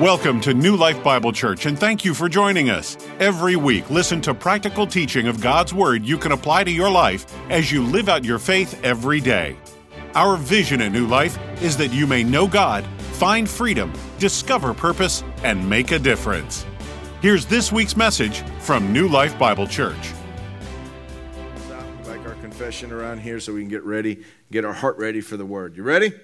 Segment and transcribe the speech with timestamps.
[0.00, 2.96] Welcome to New Life Bible Church and thank you for joining us.
[3.18, 7.26] Every week, listen to practical teaching of God's Word you can apply to your life
[7.50, 9.58] as you live out your faith every day.
[10.14, 15.22] Our vision at New Life is that you may know God, find freedom, discover purpose,
[15.44, 16.64] and make a difference.
[17.20, 20.14] Here's this week's message from New Life Bible Church.
[22.06, 25.36] Like our confession around here so we can get ready, get our heart ready for
[25.36, 25.76] the Word.
[25.76, 26.14] You ready?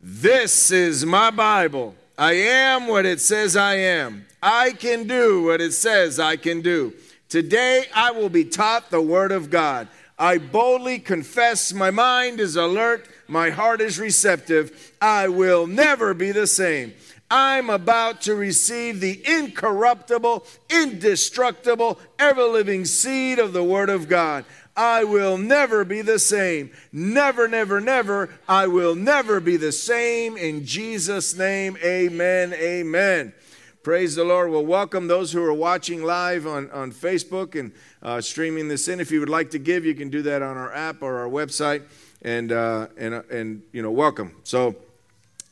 [0.00, 1.94] This is my Bible.
[2.20, 4.26] I am what it says I am.
[4.42, 6.92] I can do what it says I can do.
[7.30, 9.88] Today I will be taught the Word of God.
[10.18, 14.92] I boldly confess my mind is alert, my heart is receptive.
[15.00, 16.92] I will never be the same.
[17.30, 24.44] I'm about to receive the incorruptible, indestructible, ever living seed of the Word of God.
[24.80, 26.70] I will never be the same.
[26.90, 28.30] Never, never, never.
[28.48, 30.38] I will never be the same.
[30.38, 33.34] In Jesus' name, amen, amen.
[33.82, 34.50] Praise the Lord.
[34.50, 39.00] Well, welcome those who are watching live on, on Facebook and uh, streaming this in.
[39.00, 41.28] If you would like to give, you can do that on our app or our
[41.28, 41.82] website.
[42.22, 44.34] And, uh, and, uh, and you know, welcome.
[44.44, 44.76] So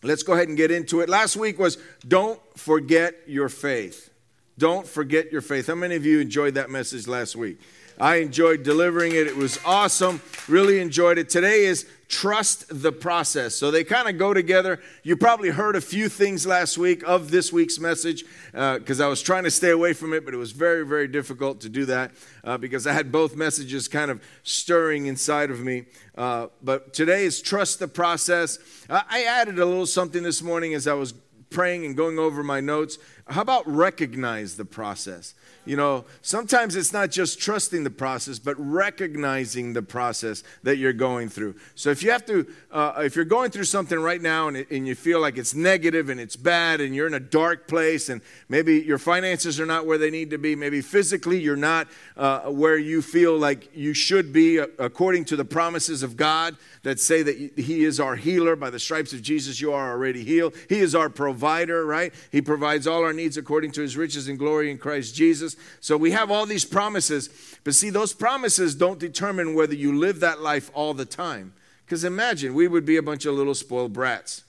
[0.03, 1.11] let's go ahead and get into it.
[1.11, 4.09] Last week was Don't Forget Your Faith.
[4.57, 5.69] Don't forget your faith.
[5.69, 7.61] How many of you enjoyed that message last week?
[8.01, 9.27] I enjoyed delivering it.
[9.27, 10.21] It was awesome.
[10.47, 11.29] Really enjoyed it.
[11.29, 13.55] Today is trust the process.
[13.55, 14.81] So they kind of go together.
[15.03, 19.09] You probably heard a few things last week of this week's message because uh, I
[19.09, 21.85] was trying to stay away from it, but it was very, very difficult to do
[21.87, 22.13] that
[22.45, 25.85] uh, because I had both messages kind of stirring inside of me.
[26.17, 28.59] Uh, but today is trust the process.
[28.89, 31.13] I added a little something this morning as I was
[31.51, 32.99] praying and going over my notes.
[33.29, 35.35] How about recognize the process?
[35.67, 40.95] You know, sometimes it's not just trusting the process, but recognizing the process that you're
[40.95, 41.57] going through.
[41.75, 44.71] So if you have to, uh, if you're going through something right now and, it,
[44.71, 48.09] and you feel like it's negative and it's bad and you're in a dark place
[48.09, 51.87] and maybe your finances are not where they need to be, maybe physically you're not
[52.17, 56.57] uh, where you feel like you should be uh, according to the promises of God
[56.83, 58.57] that say that He is our healer.
[58.57, 60.55] By the stripes of Jesus, you are already healed.
[60.71, 62.13] He is our provider, right?
[62.31, 65.57] He provides all our needs according to His riches and glory in Christ Jesus.
[65.81, 67.29] So we have all these promises,
[67.65, 71.53] but see, those promises don't determine whether you live that life all the time.
[71.85, 74.45] Because imagine, we would be a bunch of little spoiled brats.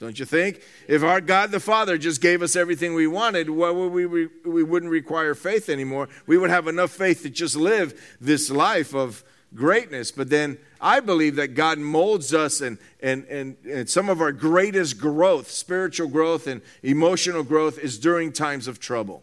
[0.00, 0.60] Don't you think?
[0.88, 4.62] If our God the Father just gave us everything we wanted, well, we, we, we
[4.62, 6.08] wouldn't require faith anymore.
[6.26, 10.10] We would have enough faith to just live this life of greatness.
[10.10, 14.32] But then I believe that God molds us, and, and, and, and some of our
[14.32, 19.22] greatest growth, spiritual growth and emotional growth, is during times of trouble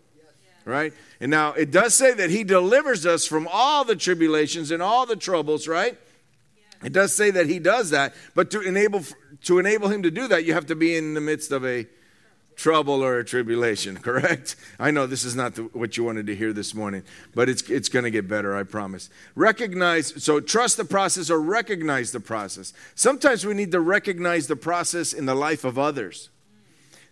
[0.66, 0.94] right?
[1.20, 5.06] And now it does say that he delivers us from all the tribulations and all
[5.06, 5.98] the troubles, right?
[6.84, 9.04] It does say that he does that, but to enable
[9.44, 11.88] to enable him to do that, you have to be in the midst of a
[12.56, 14.56] trouble or a tribulation, correct?
[14.80, 17.04] I know this is not the, what you wanted to hear this morning,
[17.34, 19.10] but it's it's going to get better, I promise.
[19.36, 22.74] Recognize so trust the process or recognize the process.
[22.96, 26.30] Sometimes we need to recognize the process in the life of others.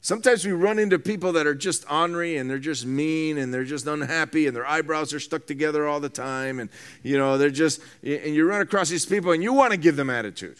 [0.02, 3.66] Sometimes we run into people that are just ornery and they're just mean and they're
[3.66, 6.70] just unhappy and their eyebrows are stuck together all the time and
[7.04, 9.96] you know they're just and you run across these people and you want to give
[9.96, 10.58] them attitude.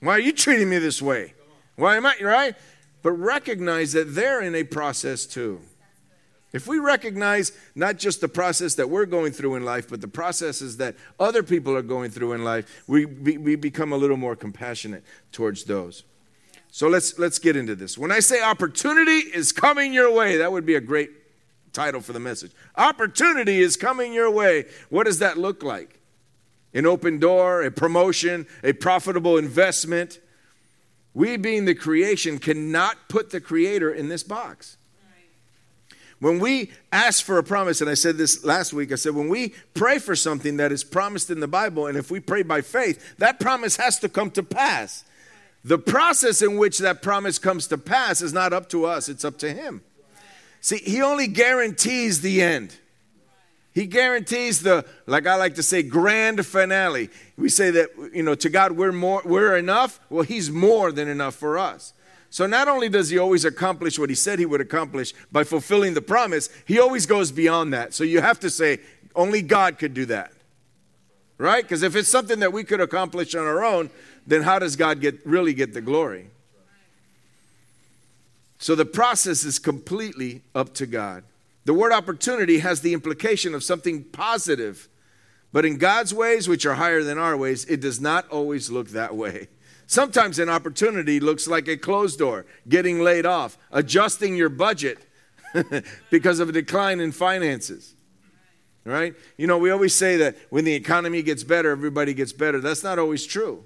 [0.00, 1.34] Why are you treating me this way?
[1.76, 2.54] Why am I right?
[3.02, 5.60] But recognize that they're in a process too.
[6.52, 10.08] If we recognize not just the process that we're going through in life, but the
[10.08, 14.34] processes that other people are going through in life, we, we become a little more
[14.34, 16.04] compassionate towards those.
[16.70, 17.96] So let's let's get into this.
[17.96, 21.10] When I say opportunity is coming your way, that would be a great
[21.72, 22.52] title for the message.
[22.76, 24.66] Opportunity is coming your way.
[24.90, 26.00] What does that look like?
[26.74, 30.20] An open door, a promotion, a profitable investment.
[31.18, 34.76] We, being the creation, cannot put the creator in this box.
[36.20, 39.28] When we ask for a promise, and I said this last week, I said, when
[39.28, 42.60] we pray for something that is promised in the Bible, and if we pray by
[42.60, 45.02] faith, that promise has to come to pass.
[45.64, 49.24] The process in which that promise comes to pass is not up to us, it's
[49.24, 49.82] up to Him.
[50.60, 52.76] See, He only guarantees the end.
[53.74, 57.10] He guarantees the, like I like to say, grand finale.
[57.36, 60.00] We say that, you know, to God we're more, we're enough.
[60.10, 61.92] Well, He's more than enough for us.
[62.30, 65.94] So not only does He always accomplish what He said He would accomplish by fulfilling
[65.94, 67.94] the promise, He always goes beyond that.
[67.94, 68.80] So you have to say,
[69.14, 70.32] only God could do that.
[71.36, 71.62] Right?
[71.62, 73.90] Because if it's something that we could accomplish on our own,
[74.26, 76.30] then how does God get really get the glory?
[78.58, 81.22] So the process is completely up to God.
[81.64, 84.88] The word opportunity has the implication of something positive,
[85.52, 88.88] but in God's ways, which are higher than our ways, it does not always look
[88.90, 89.48] that way.
[89.86, 94.98] Sometimes an opportunity looks like a closed door, getting laid off, adjusting your budget
[96.10, 97.94] because of a decline in finances.
[98.84, 99.14] Right?
[99.36, 102.60] You know, we always say that when the economy gets better, everybody gets better.
[102.60, 103.64] That's not always true.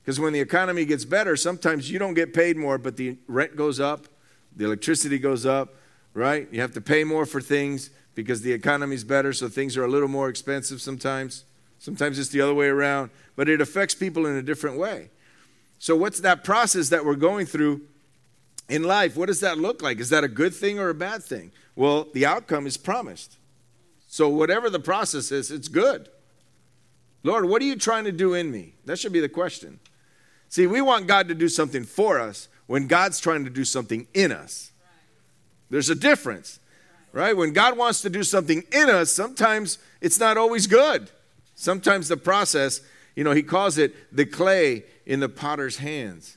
[0.00, 3.56] Because when the economy gets better, sometimes you don't get paid more, but the rent
[3.56, 4.06] goes up,
[4.54, 5.74] the electricity goes up,
[6.14, 6.48] right?
[6.50, 9.88] You have to pay more for things because the economy's better, so things are a
[9.88, 11.44] little more expensive sometimes.
[11.78, 15.10] Sometimes it's the other way around, but it affects people in a different way.
[15.78, 17.82] So, what's that process that we're going through
[18.68, 19.16] in life?
[19.16, 19.98] What does that look like?
[19.98, 21.50] Is that a good thing or a bad thing?
[21.76, 23.36] Well, the outcome is promised.
[24.08, 26.08] So, whatever the process is, it's good.
[27.22, 28.74] Lord, what are you trying to do in me?
[28.84, 29.80] That should be the question.
[30.48, 34.06] See, we want God to do something for us when God's trying to do something
[34.14, 34.70] in us.
[35.74, 36.60] There's a difference,
[37.12, 37.36] right?
[37.36, 41.10] When God wants to do something in us, sometimes it's not always good.
[41.56, 42.80] Sometimes the process,
[43.16, 46.36] you know, He calls it the clay in the potter's hands.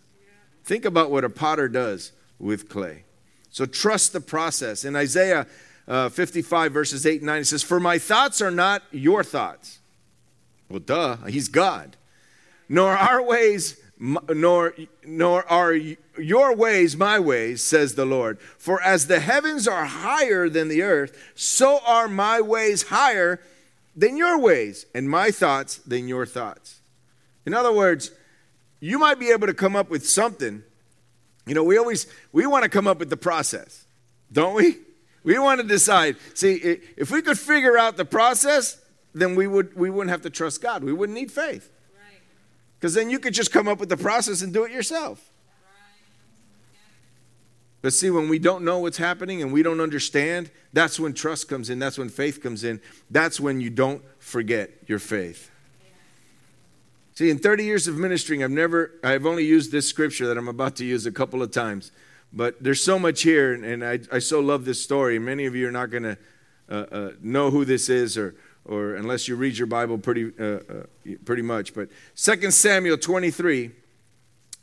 [0.64, 3.04] Think about what a potter does with clay.
[3.52, 4.84] So trust the process.
[4.84, 5.46] In Isaiah
[5.88, 9.78] uh, 55, verses 8 and 9, it says, For my thoughts are not your thoughts.
[10.68, 11.96] Well, duh, he's God.
[12.68, 14.74] Nor our ways, nor,
[15.06, 18.40] nor are your ways my ways, says the Lord.
[18.40, 23.40] For as the heavens are higher than the earth, so are my ways higher
[23.96, 26.80] than your ways, and my thoughts than your thoughts.
[27.46, 28.12] In other words,
[28.80, 30.64] you might be able to come up with something.
[31.48, 33.86] You know, we always we want to come up with the process,
[34.32, 34.78] don't we?
[35.24, 36.18] We want to decide.
[36.36, 38.80] See, if we could figure out the process,
[39.14, 40.84] then we would we wouldn't have to trust God.
[40.84, 41.72] We wouldn't need faith.
[42.80, 45.32] Because then you could just come up with the process and do it yourself.
[47.82, 51.48] But see, when we don't know what's happening and we don't understand, that's when trust
[51.48, 51.80] comes in.
[51.80, 52.82] That's when faith comes in.
[53.10, 55.52] That's when you don't forget your faith.
[57.14, 60.48] See, in 30 years of ministering, I've never, I've only used this scripture that I'm
[60.48, 61.92] about to use a couple of times.
[62.34, 65.18] But there's so much here, and I, I so love this story.
[65.18, 66.18] Many of you are not going to
[66.70, 68.36] uh, uh, know who this is, or,
[68.68, 70.84] or unless you read your Bible pretty, uh, uh
[71.26, 71.74] pretty much.
[71.74, 73.72] But 2 Samuel 23,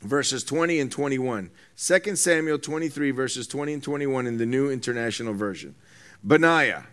[0.01, 1.51] verses 20 and 21.
[1.77, 5.75] 2 Samuel 23, verses 20 and 21 in the New International Version.
[6.23, 6.85] Benaiah,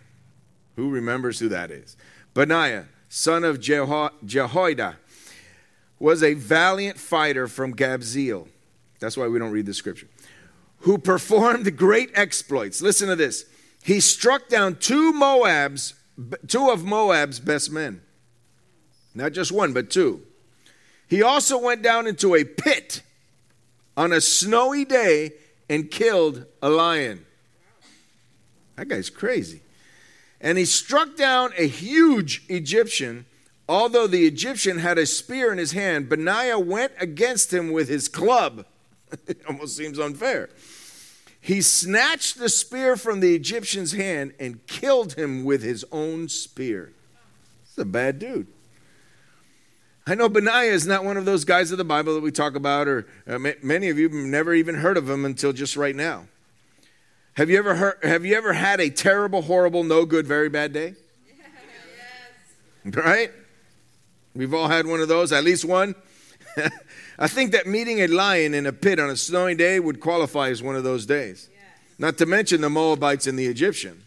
[0.75, 1.95] who remembers who that is?
[2.33, 4.97] Benaiah, son of Jeho- Jehoiada
[5.99, 8.47] was a valiant fighter from Kabzeel.
[8.99, 10.07] That's why we don't read the scripture.
[10.79, 12.81] Who performed great exploits.
[12.81, 13.45] Listen to this.
[13.83, 15.93] He struck down two Moab's,
[16.47, 18.01] two of Moab's best men.
[19.15, 20.21] Not just one, but two.
[21.07, 23.01] He also went down into a pit
[23.95, 25.33] on a snowy day
[25.69, 27.25] and killed a lion.
[28.75, 29.61] That guy's crazy.
[30.41, 33.25] And he struck down a huge Egyptian
[33.67, 38.07] Although the Egyptian had a spear in his hand, Benaiah went against him with his
[38.07, 38.65] club.
[39.27, 40.49] it almost seems unfair.
[41.43, 46.93] He snatched the spear from the Egyptian's hand and killed him with his own spear.
[47.65, 48.47] He's a bad dude.
[50.07, 52.55] I know Benaiah is not one of those guys of the Bible that we talk
[52.55, 55.97] about, or uh, many of you have never even heard of him until just right
[55.97, 56.27] now.
[57.33, 60.71] Have you ever heard, have you ever had a terrible, horrible, no good, very bad
[60.71, 60.95] day?
[62.85, 62.95] Yes.
[62.95, 63.31] Right?
[64.33, 65.93] We've all had one of those, at least one.
[67.19, 70.49] I think that meeting a lion in a pit on a snowy day would qualify
[70.49, 71.49] as one of those days.
[71.99, 74.03] Not to mention the Moabites and the Egyptian.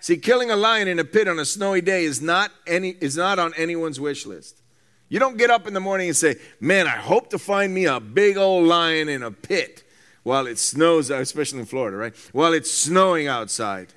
[0.00, 3.16] See, killing a lion in a pit on a snowy day is not, any, is
[3.16, 4.60] not on anyone's wish list.
[5.08, 7.86] You don't get up in the morning and say, Man, I hope to find me
[7.86, 9.84] a big old lion in a pit
[10.22, 12.14] while it snows, especially in Florida, right?
[12.32, 13.88] While it's snowing outside.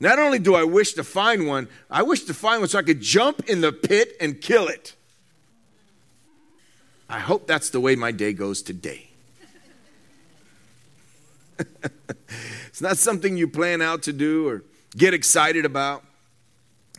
[0.00, 2.82] Not only do I wish to find one, I wish to find one so I
[2.82, 4.94] could jump in the pit and kill it.
[7.08, 9.08] I hope that's the way my day goes today.
[12.66, 14.62] it's not something you plan out to do or
[14.96, 16.04] get excited about.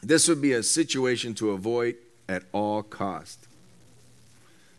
[0.01, 1.95] This would be a situation to avoid
[2.27, 3.47] at all cost.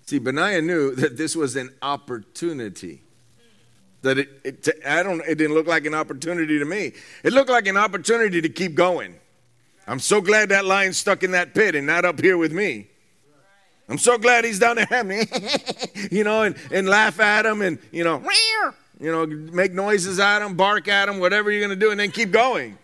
[0.06, 3.02] See, Benaiah knew that this was an opportunity
[4.02, 6.92] that it, it, I don't, it didn't look like an opportunity to me.
[7.22, 9.16] It looked like an opportunity to keep going.
[9.86, 12.88] I'm so glad that lion stuck in that pit and not up here with me.
[13.90, 14.86] I'm so glad he's down there,
[16.12, 18.22] you know, and, and laugh at him and, you know,
[19.00, 21.98] you know, make noises at him, bark at him, whatever you're going to do, and
[21.98, 22.78] then keep going.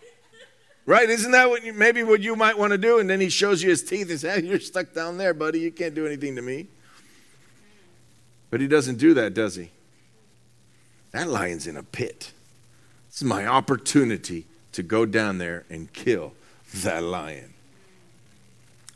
[0.85, 1.09] Right?
[1.09, 2.99] Isn't that what you, maybe what you might want to do?
[2.99, 5.59] And then he shows you his teeth and says, hey, You're stuck down there, buddy.
[5.59, 6.67] You can't do anything to me.
[8.49, 9.71] But he doesn't do that, does he?
[11.11, 12.31] That lion's in a pit.
[13.09, 16.33] This is my opportunity to go down there and kill
[16.75, 17.53] that lion.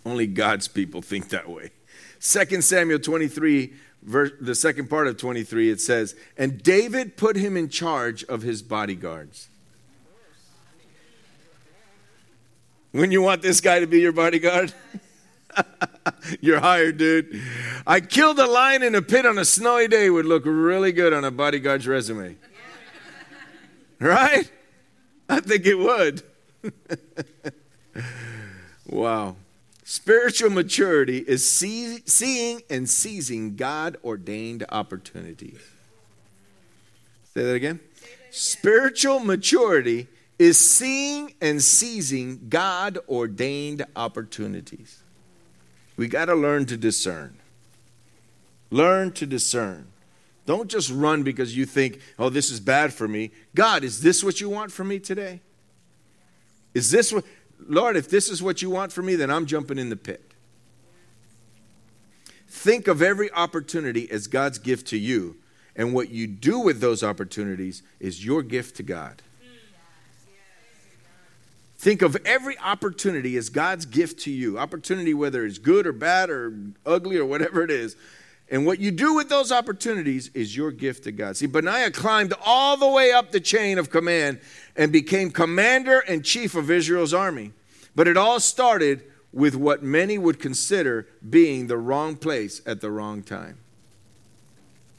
[0.06, 1.72] Only God's people think that way.
[2.22, 3.74] 2 Samuel 23,
[4.04, 8.44] verse, the second part of 23, it says, And David put him in charge of
[8.44, 9.50] his bodyguards.
[12.92, 14.74] When you want this guy to be your bodyguard?
[16.42, 17.42] You're hired, dude.
[17.88, 21.14] I killed a lion in a pit on a snowy day would look really good
[21.14, 22.38] on a bodyguard's resume.
[24.00, 24.52] Right?
[25.30, 26.24] I think it would.
[28.88, 29.36] wow.
[29.92, 35.60] Spiritual maturity is see, seeing and seizing God ordained opportunities.
[37.34, 37.82] Say that again.
[38.30, 40.08] Spiritual maturity
[40.40, 45.04] is seeing and seizing God ordained opportunities.
[45.98, 47.38] We got to learn to discern.
[48.70, 49.88] Learn to discern.
[50.46, 53.32] Don't just run because you think, oh, this is bad for me.
[53.54, 55.42] God, is this what you want for me today?
[56.74, 57.26] Is this what,
[57.68, 60.34] Lord, if this is what you want for me, then I'm jumping in the pit.
[62.48, 65.38] Think of every opportunity as God's gift to you,
[65.76, 69.22] and what you do with those opportunities is your gift to God.
[71.78, 74.60] Think of every opportunity as God's gift to you.
[74.60, 76.54] Opportunity, whether it's good or bad or
[76.86, 77.96] ugly or whatever it is.
[78.52, 81.38] And what you do with those opportunities is your gift to God.
[81.38, 84.42] See, Benaiah climbed all the way up the chain of command
[84.76, 87.54] and became commander and chief of Israel's army.
[87.96, 92.92] But it all started with what many would consider being the wrong place at the
[92.92, 93.58] wrong time.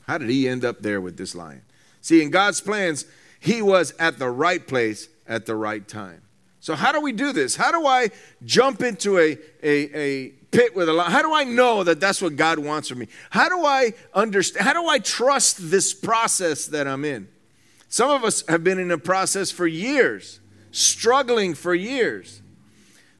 [0.06, 1.60] How did he end up there with this lion?
[2.00, 3.04] See, in God's plans,
[3.38, 6.22] he was at the right place at the right time.
[6.60, 7.56] So, how do we do this?
[7.56, 8.10] How do I
[8.44, 11.10] jump into a, a, a pit with a lion?
[11.10, 13.08] How do I know that that's what God wants from me?
[13.30, 14.64] How do I understand?
[14.64, 17.26] How do I trust this process that I'm in?
[17.88, 20.40] Some of us have been in a process for years,
[20.70, 22.40] struggling for years.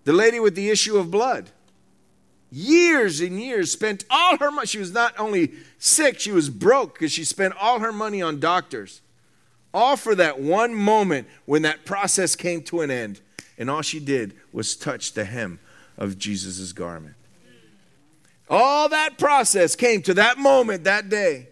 [0.05, 1.51] The lady with the issue of blood,
[2.51, 4.67] years and years, spent all her money.
[4.67, 8.41] She was not only sick, she was broke because she spent all her money on
[8.41, 9.01] doctors.
[9.75, 13.21] All for that one moment when that process came to an end
[13.59, 15.61] and all she did was touch the hem
[15.97, 17.15] of Jesus' garment.
[18.55, 21.49] All that process came to that moment that day.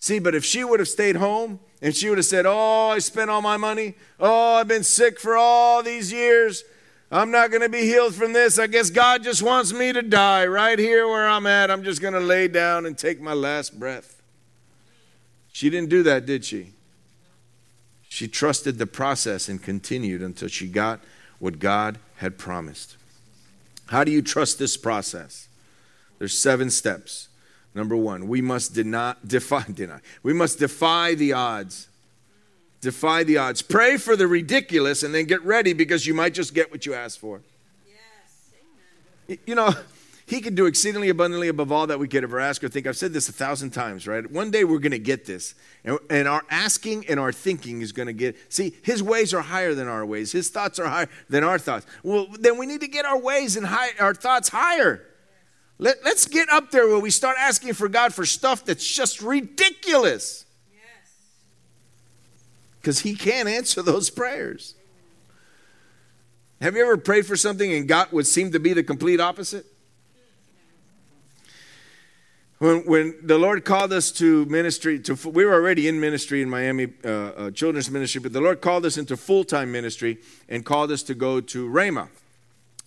[0.00, 2.98] See, but if she would have stayed home and she would have said, Oh, I
[2.98, 3.94] spent all my money.
[4.18, 6.64] Oh, I've been sick for all these years.
[7.12, 8.58] I'm not going to be healed from this.
[8.58, 11.70] I guess God just wants me to die right here where I'm at.
[11.70, 14.20] I'm just going to lay down and take my last breath.
[15.52, 16.72] She didn't do that, did she?
[18.08, 20.98] She trusted the process and continued until she got
[21.38, 22.96] what God had promised.
[23.86, 25.47] How do you trust this process?
[26.18, 27.28] There's seven steps.
[27.74, 30.00] Number one, we must deny, defy, deny.
[30.22, 31.88] We must defy the odds.
[32.80, 33.62] Defy the odds.
[33.62, 36.94] Pray for the ridiculous and then get ready because you might just get what you
[36.94, 37.40] asked for.
[37.86, 39.38] Yes.
[39.46, 39.74] You know,
[40.26, 42.86] he can do exceedingly abundantly above all that we could ever ask or think.
[42.86, 44.28] I've said this a thousand times, right?
[44.30, 45.54] One day we're going to get this.
[45.84, 48.36] And, and our asking and our thinking is going to get.
[48.52, 51.84] See, his ways are higher than our ways, his thoughts are higher than our thoughts.
[52.04, 55.07] Well, then we need to get our ways and high, our thoughts higher.
[55.78, 59.22] Let, let's get up there where we start asking for God for stuff that's just
[59.22, 60.44] ridiculous.
[62.80, 64.74] Because he can't answer those prayers.
[66.60, 69.66] Have you ever prayed for something and got what seemed to be the complete opposite?
[72.58, 76.50] When, when the Lord called us to ministry, to, we were already in ministry in
[76.50, 80.18] Miami, uh, uh, children's ministry, but the Lord called us into full time ministry
[80.48, 82.08] and called us to go to Rhema.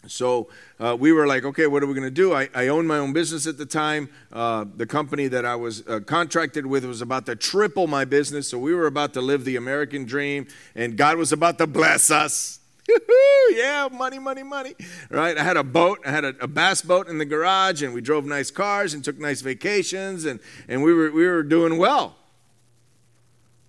[0.07, 2.33] So uh, we were like, okay, what are we going to do?
[2.33, 4.09] I, I, owned my own business at the time.
[4.33, 8.47] Uh, the company that I was uh, contracted with was about to triple my business.
[8.49, 12.09] So we were about to live the American dream, and God was about to bless
[12.09, 12.59] us.
[13.51, 14.73] yeah, money, money, money.
[15.09, 15.37] Right?
[15.37, 15.99] I had a boat.
[16.05, 19.03] I had a, a, bass boat in the garage, and we drove nice cars and
[19.03, 22.15] took nice vacations, and, and we, were, we were doing well.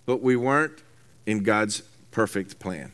[0.06, 0.82] But we weren't
[1.26, 2.92] in God's perfect plan.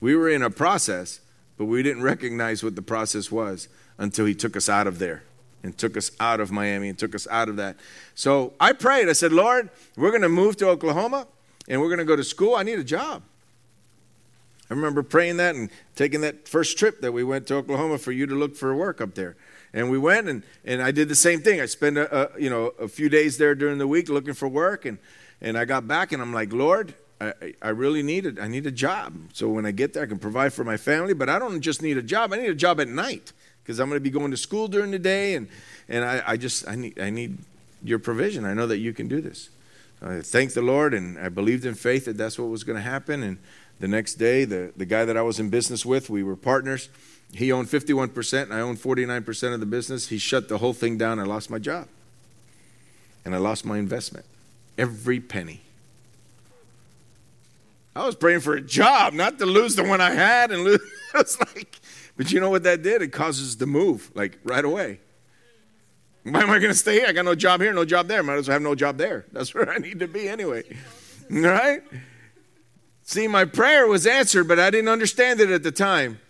[0.00, 1.20] We were in a process,
[1.58, 5.22] but we didn't recognize what the process was until He took us out of there
[5.62, 7.76] and took us out of Miami and took us out of that.
[8.14, 9.08] So I prayed.
[9.08, 11.26] I said, Lord, we're going to move to Oklahoma
[11.68, 12.54] and we're going to go to school.
[12.54, 13.22] I need a job.
[14.70, 18.12] I remember praying that and taking that first trip that we went to Oklahoma for
[18.12, 19.36] you to look for work up there.
[19.72, 21.60] And we went and, and I did the same thing.
[21.60, 24.48] I spent a, a you know a few days there during the week looking for
[24.48, 24.98] work and,
[25.40, 28.38] and I got back and I'm like, Lord, I, I really need it.
[28.38, 29.14] I need a job.
[29.34, 31.12] So when I get there, I can provide for my family.
[31.12, 32.32] But I don't just need a job.
[32.32, 34.90] I need a job at night because I'm going to be going to school during
[34.90, 35.48] the day, and
[35.88, 37.38] and I, I just I need I need
[37.82, 38.44] your provision.
[38.44, 39.50] I know that you can do this.
[40.02, 42.82] I thanked the Lord, and I believed in faith that that's what was going to
[42.82, 43.22] happen.
[43.22, 43.38] And
[43.80, 46.88] the next day, the, the guy that I was in business with, we were partners.
[47.32, 50.08] He owned 51%, and I owned 49% of the business.
[50.08, 51.18] He shut the whole thing down.
[51.18, 51.86] I lost my job.
[53.24, 54.24] And I lost my investment.
[54.78, 55.60] Every penny.
[58.00, 60.80] I was praying for a job, not to lose the one I had and lose.
[61.14, 61.80] was like,
[62.16, 63.02] but you know what that did?
[63.02, 65.00] It causes the move, like right away.
[66.22, 67.06] Why am I going to stay here?
[67.08, 68.22] I got no job here, no job there.
[68.22, 69.26] Might as well have no job there.
[69.32, 70.64] That's where I need to be anyway.
[71.28, 71.82] Right?
[73.02, 76.20] See, my prayer was answered, but I didn't understand it at the time.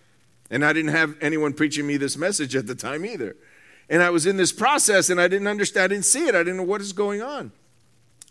[0.50, 3.36] And I didn't have anyone preaching me this message at the time either.
[3.88, 6.34] And I was in this process and I didn't understand, I didn't see it.
[6.34, 7.52] I didn't know what is going on.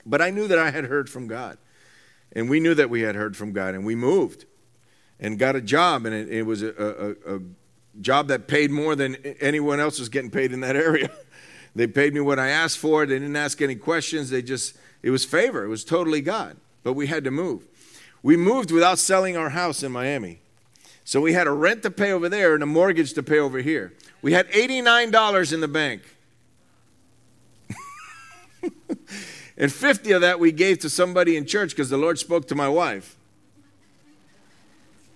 [0.05, 1.57] But I knew that I had heard from God.
[2.33, 4.45] And we knew that we had heard from God and we moved
[5.19, 6.05] and got a job.
[6.05, 6.69] And it, it was a,
[7.27, 7.39] a, a
[8.01, 11.09] job that paid more than anyone else was getting paid in that area.
[11.75, 13.05] they paid me what I asked for.
[13.05, 14.29] They didn't ask any questions.
[14.29, 15.63] They just, it was favor.
[15.63, 16.57] It was totally God.
[16.83, 17.67] But we had to move.
[18.21, 20.41] We moved without selling our house in Miami.
[21.03, 23.59] So we had a rent to pay over there and a mortgage to pay over
[23.59, 23.93] here.
[24.21, 26.03] We had $89 in the bank.
[29.59, 32.55] And 50 of that we gave to somebody in church because the Lord spoke to
[32.55, 33.17] my wife.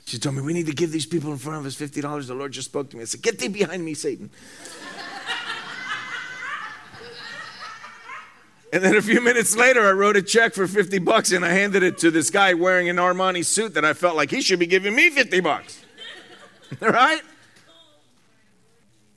[0.06, 2.28] She told me, We need to give these people in front of us $50.
[2.28, 3.04] The Lord just spoke to me.
[3.04, 4.30] I said, Get thee behind me, Satan.
[8.74, 11.50] and then a few minutes later, I wrote a check for 50 bucks and I
[11.50, 14.60] handed it to this guy wearing an Armani suit that I felt like he should
[14.60, 15.86] be giving me 50 bucks.
[16.82, 17.22] right?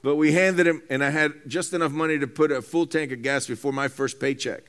[0.03, 3.11] But we handed him, and I had just enough money to put a full tank
[3.11, 4.63] of gas before my first paycheck.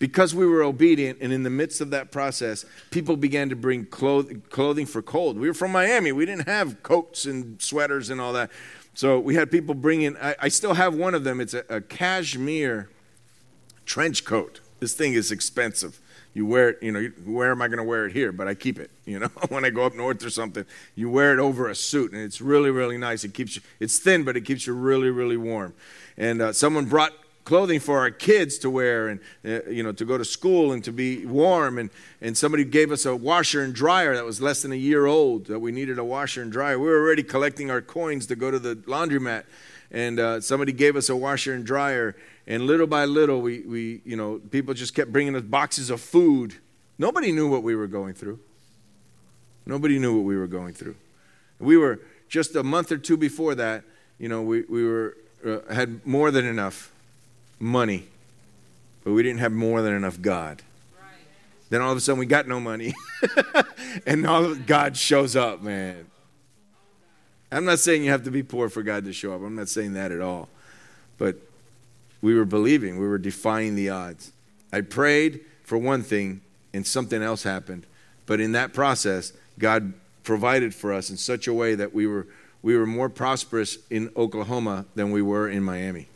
[0.00, 3.84] Because we were obedient, and in the midst of that process, people began to bring
[3.84, 5.38] clothing for cold.
[5.38, 6.10] We were from Miami.
[6.10, 8.50] We didn't have coats and sweaters and all that.
[8.94, 11.40] So we had people bringing, I, I still have one of them.
[11.40, 12.88] It's a, a cashmere
[13.86, 14.60] trench coat.
[14.80, 16.00] This thing is expensive
[16.32, 18.30] you wear it, you know, where am I going to wear it here?
[18.30, 20.64] But I keep it, you know, when I go up north or something.
[20.94, 23.24] You wear it over a suit, and it's really, really nice.
[23.24, 25.74] It keeps you, it's thin, but it keeps you really, really warm.
[26.16, 27.12] And uh, someone brought
[27.44, 30.84] clothing for our kids to wear and, uh, you know, to go to school and
[30.84, 31.78] to be warm.
[31.78, 35.06] And, and somebody gave us a washer and dryer that was less than a year
[35.06, 36.78] old, that we needed a washer and dryer.
[36.78, 39.44] We were already collecting our coins to go to the laundromat.
[39.92, 42.14] And uh, somebody gave us a washer and dryer
[42.46, 46.00] and little by little, we, we, you know, people just kept bringing us boxes of
[46.00, 46.56] food.
[46.98, 48.40] Nobody knew what we were going through.
[49.66, 50.96] Nobody knew what we were going through.
[51.60, 53.84] We were just a month or two before that,
[54.18, 56.90] you know, we, we were, uh, had more than enough
[57.60, 58.08] money,
[59.04, 60.62] but we didn't have more than enough God.
[61.68, 62.94] Then all of a sudden we got no money.
[64.06, 66.06] and all of God shows up, man.
[67.52, 69.42] I'm not saying you have to be poor for God to show up.
[69.42, 70.48] I'm not saying that at all.
[71.16, 71.36] But
[72.20, 74.32] we were believing, we were defying the odds.
[74.72, 76.40] I prayed for one thing,
[76.72, 77.86] and something else happened.
[78.26, 79.92] But in that process, God
[80.22, 82.26] provided for us in such a way that we were,
[82.62, 86.08] we were more prosperous in Oklahoma than we were in Miami.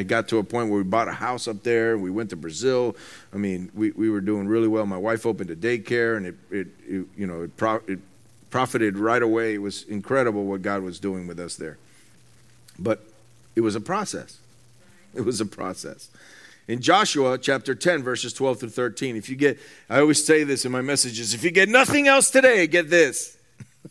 [0.00, 1.98] It got to a point where we bought a house up there.
[1.98, 2.96] We went to Brazil.
[3.34, 4.86] I mean, we, we were doing really well.
[4.86, 7.98] My wife opened a daycare, and it, it, it you know it, pro, it
[8.50, 9.54] profited right away.
[9.54, 11.76] It was incredible what God was doing with us there.
[12.78, 13.04] But
[13.54, 14.38] it was a process.
[15.14, 16.08] It was a process.
[16.66, 19.58] In Joshua chapter 10, verses 12 through 13, if you get,
[19.90, 23.36] I always say this in my messages, if you get nothing else today, get this.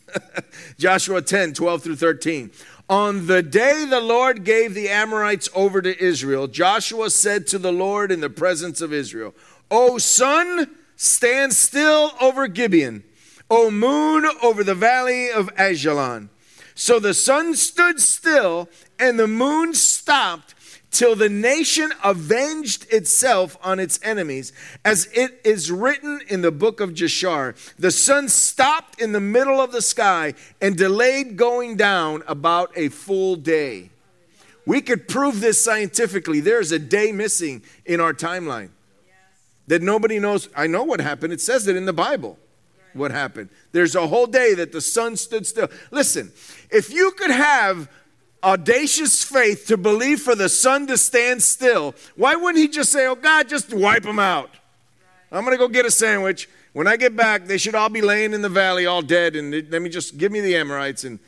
[0.78, 2.50] Joshua 10, 12 through 13.
[2.90, 7.70] On the day the Lord gave the Amorites over to Israel, Joshua said to the
[7.70, 9.32] Lord in the presence of Israel,
[9.70, 13.04] O sun, stand still over Gibeon.
[13.48, 16.30] O moon, over the valley of Ajalon.
[16.74, 20.56] So the sun stood still and the moon stopped
[20.90, 24.52] till the nation avenged itself on its enemies,
[24.84, 27.54] as it is written in the book of Jashar.
[27.78, 32.88] The sun stopped in the middle of the sky and delayed going down about a
[32.88, 33.90] full day.
[34.66, 36.40] We could prove this scientifically.
[36.40, 38.70] There's a day missing in our timeline
[39.68, 40.48] that nobody knows.
[40.54, 41.32] I know what happened.
[41.32, 42.38] It says it in the Bible.
[42.92, 43.50] What happened?
[43.72, 45.68] There's a whole day that the sun stood still.
[45.90, 46.32] Listen,
[46.70, 47.88] if you could have
[48.42, 53.06] audacious faith to believe for the sun to stand still, why wouldn't he just say,
[53.06, 54.50] Oh God, just wipe them out?
[55.32, 56.48] I'm going to go get a sandwich.
[56.72, 59.52] When I get back, they should all be laying in the valley all dead, and
[59.70, 61.04] let me just give me the Amorites.
[61.04, 61.18] And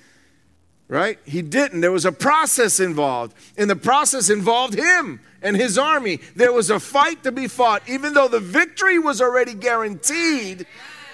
[0.93, 1.19] right?
[1.25, 1.81] He didn't.
[1.81, 6.21] There was a process involved, and the process involved him and his army.
[6.37, 10.67] There was a fight to be fought, even though the victory was already guaranteed.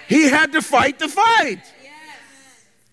[0.09, 1.61] He had to fight the fight.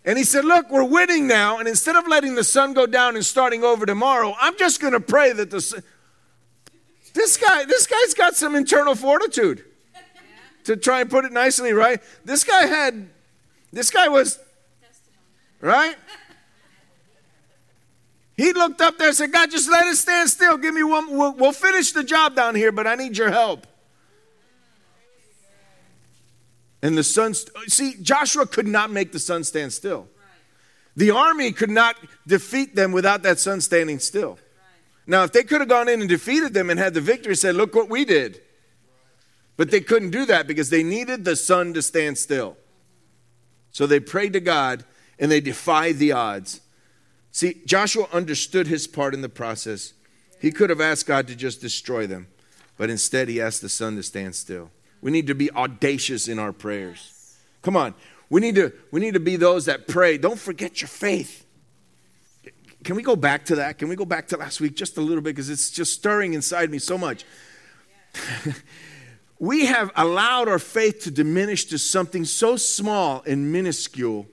[0.07, 1.59] And he said, Look, we're winning now.
[1.59, 4.93] And instead of letting the sun go down and starting over tomorrow, I'm just going
[4.93, 5.83] to pray that the sun.
[7.13, 9.65] This guy, this guy's got some internal fortitude.
[10.65, 12.01] To try and put it nicely, right?
[12.25, 13.09] This guy had,
[13.73, 14.39] this guy was,
[15.61, 15.95] right?
[18.37, 20.59] He looked up there and said, God, just let it stand still.
[20.59, 21.17] Give me one.
[21.17, 23.67] We'll, we'll finish the job down here, but I need your help.
[26.83, 27.35] And the sun,
[27.67, 30.09] see, Joshua could not make the sun stand still.
[30.95, 34.39] The army could not defeat them without that sun standing still.
[35.07, 37.55] Now, if they could have gone in and defeated them and had the victory, said,
[37.55, 38.41] Look what we did.
[39.57, 42.57] But they couldn't do that because they needed the sun to stand still.
[43.71, 44.85] So they prayed to God
[45.19, 46.61] and they defied the odds.
[47.31, 49.93] See, Joshua understood his part in the process.
[50.41, 52.29] He could have asked God to just destroy them,
[52.77, 54.71] but instead he asked the sun to stand still.
[55.07, 57.37] We need to be audacious in our prayers.
[57.63, 57.95] Come on.
[58.29, 60.19] We need to, we need to be those that pray.
[60.19, 61.47] Don't forget your faith.
[62.83, 63.79] Can we go back to that?
[63.79, 66.35] Can we go back to last week just a little bit because it's just stirring
[66.35, 67.25] inside me so much.
[69.39, 74.27] we have allowed our faith to diminish to something so small and minuscule.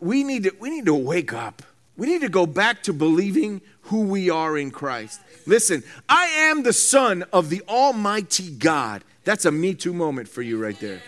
[0.00, 1.60] We need to, we need to wake up.
[1.98, 5.20] We need to go back to believing who we are in Christ.
[5.46, 9.04] Listen, I am the son of the Almighty God.
[9.26, 11.02] That's a Me Too moment for you right there.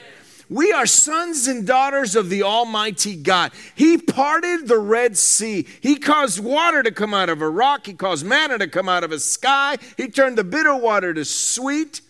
[0.50, 3.52] We are sons and daughters of the Almighty God.
[3.76, 5.68] He parted the Red Sea.
[5.80, 7.86] He caused water to come out of a rock.
[7.86, 9.76] He caused manna to come out of a sky.
[9.96, 12.00] He turned the bitter water to sweet.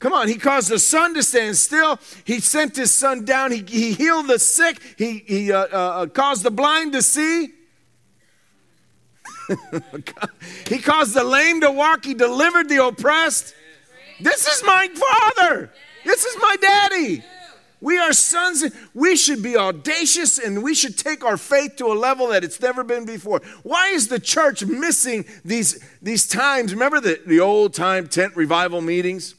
[0.00, 2.00] Come on, he caused the sun to stand still.
[2.24, 3.52] He sent his son down.
[3.52, 4.80] He, he healed the sick.
[4.98, 7.50] He, he uh, uh, uh caused the blind to see.
[10.68, 12.04] he caused the lame to walk.
[12.04, 13.54] He delivered the oppressed.
[14.20, 15.70] This is my father.
[16.04, 17.24] This is my daddy.
[17.80, 18.64] We are sons.
[18.94, 22.60] We should be audacious and we should take our faith to a level that it's
[22.60, 23.42] never been before.
[23.62, 26.72] Why is the church missing these, these times?
[26.72, 29.34] Remember the, the old time tent revival meetings?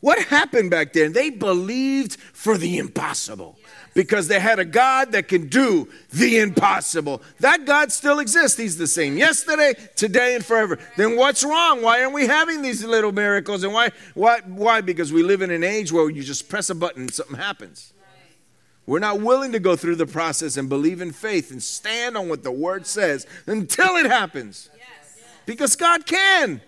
[0.00, 1.12] What happened back then?
[1.12, 3.57] They believed for the impossible
[3.98, 7.20] because they had a God that can do the impossible.
[7.40, 8.56] That God still exists.
[8.56, 10.78] He's the same yesterday, today, and forever.
[10.96, 11.82] Then what's wrong?
[11.82, 13.64] Why aren't we having these little miracles?
[13.64, 13.90] And why?
[14.14, 14.38] Why?
[14.46, 14.82] Why?
[14.82, 17.92] Because we live in an age where you just press a button and something happens.
[18.86, 22.28] We're not willing to go through the process and believe in faith and stand on
[22.28, 24.70] what the word says until it happens.
[25.44, 26.60] Because God can.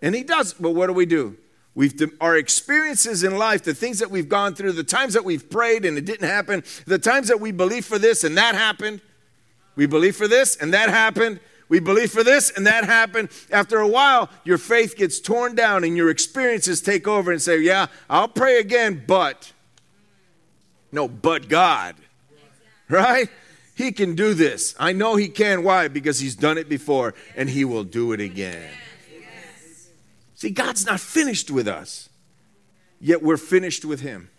[0.00, 0.52] And He does.
[0.52, 1.38] But what do we do?
[1.74, 5.48] We've, our experiences in life, the things that we've gone through, the times that we've
[5.48, 9.00] prayed and it didn't happen, the times that we believe for this and that happened.
[9.76, 11.40] We believe for this and that happened.
[11.68, 13.30] We believe for this and that happened.
[13.52, 17.60] After a while, your faith gets torn down and your experiences take over and say,
[17.60, 19.52] Yeah, I'll pray again, but.
[20.90, 21.94] No, but God.
[22.88, 23.28] Right?
[23.76, 24.74] He can do this.
[24.80, 25.62] I know He can.
[25.62, 25.86] Why?
[25.86, 28.68] Because He's done it before and He will do it again.
[30.40, 32.08] See, God's not finished with us,
[32.98, 34.30] yet we're finished with Him.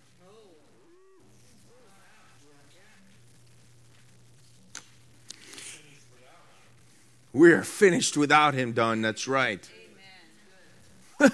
[7.31, 9.03] We're finished without Him, Don.
[9.03, 9.69] That's right.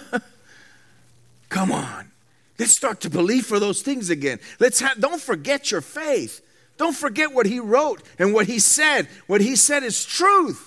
[1.47, 2.11] Come on.
[2.59, 4.37] Let's start to believe for those things again.
[4.59, 6.41] Let's have, don't forget your faith.
[6.75, 9.07] Don't forget what he wrote and what he said.
[9.27, 10.66] What he said is truth.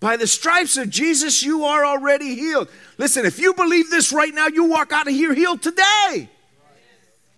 [0.00, 2.68] By the stripes of Jesus, you are already healed.
[2.98, 6.28] Listen, if you believe this right now, you walk out of here healed today.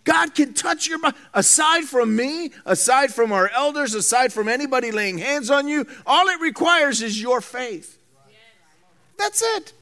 [0.05, 1.16] God can touch your body.
[1.33, 6.29] Aside from me, aside from our elders, aside from anybody laying hands on you, all
[6.29, 7.99] it requires is your faith.
[9.16, 9.73] That's it.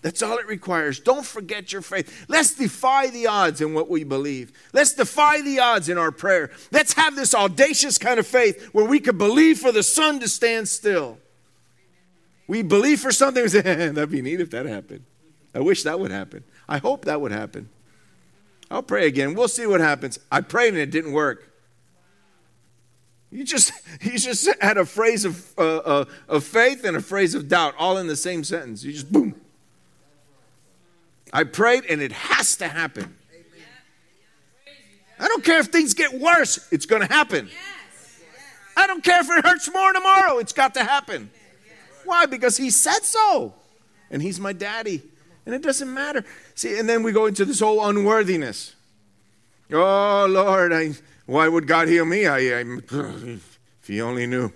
[0.00, 1.00] That's all it requires.
[1.00, 2.26] Don't forget your faith.
[2.28, 4.52] Let's defy the odds in what we believe.
[4.72, 6.50] Let's defy the odds in our prayer.
[6.70, 10.28] Let's have this audacious kind of faith where we can believe for the sun to
[10.28, 11.18] stand still.
[12.48, 13.44] We believe for something.
[13.44, 15.04] We say, that'd be neat if that happened.
[15.54, 16.42] I wish that would happen.
[16.68, 17.68] I hope that would happen.
[18.70, 19.34] I'll pray again.
[19.34, 20.18] We'll see what happens.
[20.32, 21.52] I prayed and it didn't work.
[23.30, 27.34] You just, you just had a phrase of, uh, uh, of faith and a phrase
[27.34, 28.82] of doubt all in the same sentence.
[28.82, 29.34] You just boom.
[31.32, 33.14] I prayed and it has to happen.
[35.20, 37.48] I don't care if things get worse, it's going to happen.
[38.76, 41.30] I don't care if it hurts more tomorrow, it's got to happen.
[42.08, 42.24] Why?
[42.24, 43.52] Because he said so.
[44.10, 45.02] And he's my daddy.
[45.44, 46.24] And it doesn't matter.
[46.54, 48.74] See, and then we go into this whole unworthiness.
[49.70, 50.92] Oh, Lord, I,
[51.26, 52.26] why would God heal me?
[52.26, 54.50] I, I if he only knew.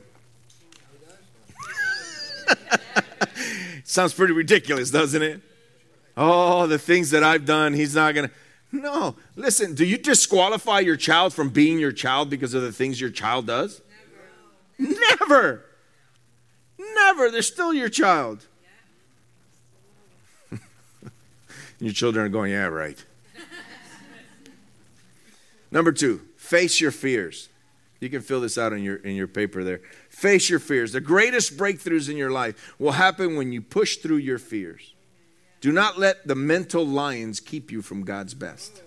[3.85, 5.43] Sounds pretty ridiculous, doesn't it?
[6.17, 8.35] Oh, the things that I've done, he's not going to.
[8.73, 9.17] No.
[9.37, 13.11] Listen, do you disqualify your child from being your child because of the things your
[13.11, 13.83] child does?
[14.79, 14.97] Never.
[15.29, 15.67] Never.
[16.95, 17.31] Never.
[17.31, 18.47] They're still your child.
[21.79, 23.03] your children are going, yeah, right.
[25.71, 27.49] Number two, face your fears.
[28.01, 29.81] You can fill this out in your, in your paper there.
[30.09, 30.93] Face your fears.
[30.93, 34.95] The greatest breakthroughs in your life will happen when you push through your fears.
[35.61, 38.83] Do not let the mental lions keep you from God's best.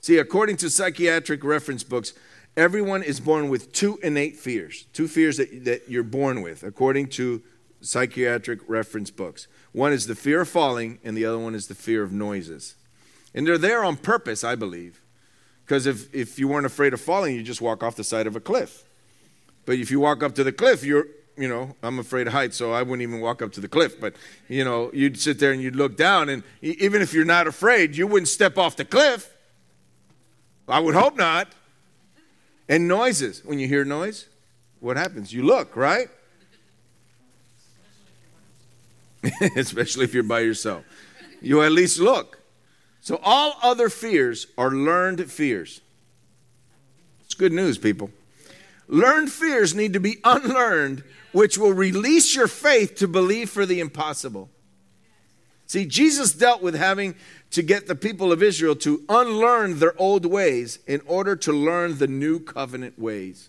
[0.00, 2.14] See, according to psychiatric reference books,
[2.56, 7.08] everyone is born with two innate fears, two fears that, that you're born with, according
[7.08, 7.42] to
[7.80, 9.46] psychiatric reference books.
[9.72, 12.74] One is the fear of falling, and the other one is the fear of noises.
[13.34, 15.02] And they're there on purpose, I believe.
[15.64, 18.36] Because if, if you weren't afraid of falling, you just walk off the side of
[18.36, 18.84] a cliff.
[19.66, 22.56] But if you walk up to the cliff, you're, you know, I'm afraid of heights,
[22.56, 24.00] so I wouldn't even walk up to the cliff.
[24.00, 24.14] But,
[24.48, 27.96] you know, you'd sit there and you'd look down, and even if you're not afraid,
[27.96, 29.34] you wouldn't step off the cliff.
[30.68, 31.48] I would hope not.
[32.68, 33.42] And noises.
[33.44, 34.26] When you hear noise,
[34.80, 35.32] what happens?
[35.32, 36.08] You look, right?
[39.56, 40.84] Especially if you're by yourself.
[41.40, 42.40] You at least look.
[43.00, 45.80] So all other fears are learned fears.
[47.24, 48.10] It's good news, people.
[48.88, 51.02] Learned fears need to be unlearned,
[51.32, 54.48] which will release your faith to believe for the impossible.
[55.66, 57.16] See, Jesus dealt with having
[57.56, 61.96] to get the people of Israel to unlearn their old ways in order to learn
[61.96, 63.48] the new covenant ways.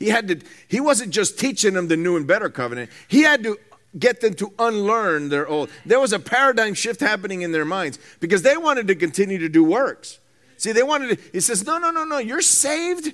[0.00, 2.90] He had to he wasn't just teaching them the new and better covenant.
[3.06, 3.56] He had to
[3.96, 5.70] get them to unlearn their old.
[5.86, 9.48] There was a paradigm shift happening in their minds because they wanted to continue to
[9.48, 10.18] do works.
[10.56, 13.12] See, they wanted to, he says, no, no, no, no, you're saved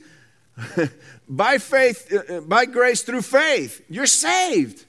[1.29, 3.85] by faith, uh, uh, by grace through faith.
[3.90, 4.86] You're saved.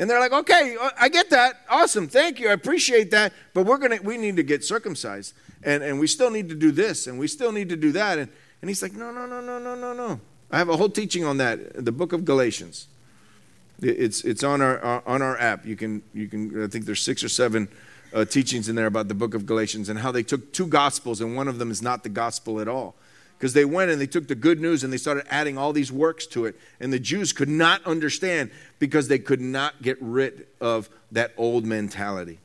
[0.00, 1.60] And they're like, okay, uh, I get that.
[1.68, 2.08] Awesome.
[2.08, 2.48] Thank you.
[2.48, 3.34] I appreciate that.
[3.52, 5.34] But we're going to, we need to get circumcised.
[5.62, 8.18] And, and we still need to do this and we still need to do that.
[8.18, 8.30] And,
[8.62, 10.18] and he's like, no, no, no, no, no, no, no.
[10.50, 12.86] I have a whole teaching on that, the book of Galatians.
[13.82, 15.66] It's, it's on, our, uh, on our app.
[15.66, 17.68] You can, you can, I think there's six or seven
[18.14, 21.20] uh, teachings in there about the book of Galatians and how they took two gospels
[21.20, 22.94] and one of them is not the gospel at all.
[23.40, 25.90] Because they went and they took the good news and they started adding all these
[25.90, 26.60] works to it.
[26.78, 31.64] And the Jews could not understand because they could not get rid of that old
[31.64, 32.38] mentality.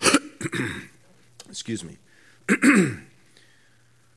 [1.48, 1.96] Excuse me.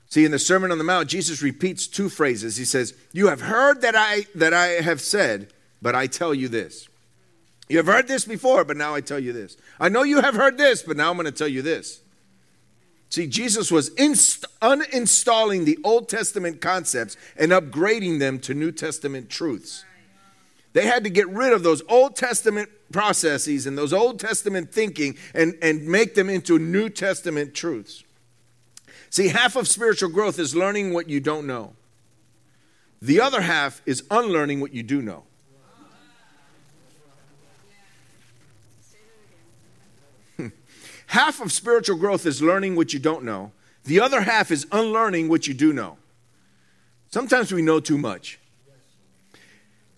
[0.08, 2.58] See, in the Sermon on the Mount, Jesus repeats two phrases.
[2.58, 6.48] He says, You have heard that I, that I have said, but I tell you
[6.48, 6.88] this.
[7.70, 9.58] You have heard this before, but now I tell you this.
[9.80, 12.03] I know you have heard this, but now I'm going to tell you this.
[13.14, 19.30] See, Jesus was inst- uninstalling the Old Testament concepts and upgrading them to New Testament
[19.30, 19.86] truths.
[20.74, 25.16] They had to get rid of those Old Testament processes and those Old Testament thinking
[25.36, 28.04] and, and make them into New Testament truths.
[29.12, 31.76] See, half of spiritual growth is learning what you don't know,
[33.00, 35.26] the other half is unlearning what you do know.
[41.14, 43.52] Half of spiritual growth is learning what you don't know,
[43.84, 46.00] the other half is unlearning what you do know.
[47.12, 48.40] Sometimes we know too much.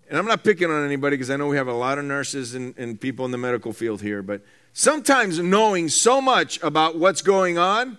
[0.09, 2.53] And I'm not picking on anybody because I know we have a lot of nurses
[2.53, 4.41] and, and people in the medical field here, but
[4.73, 7.97] sometimes knowing so much about what's going on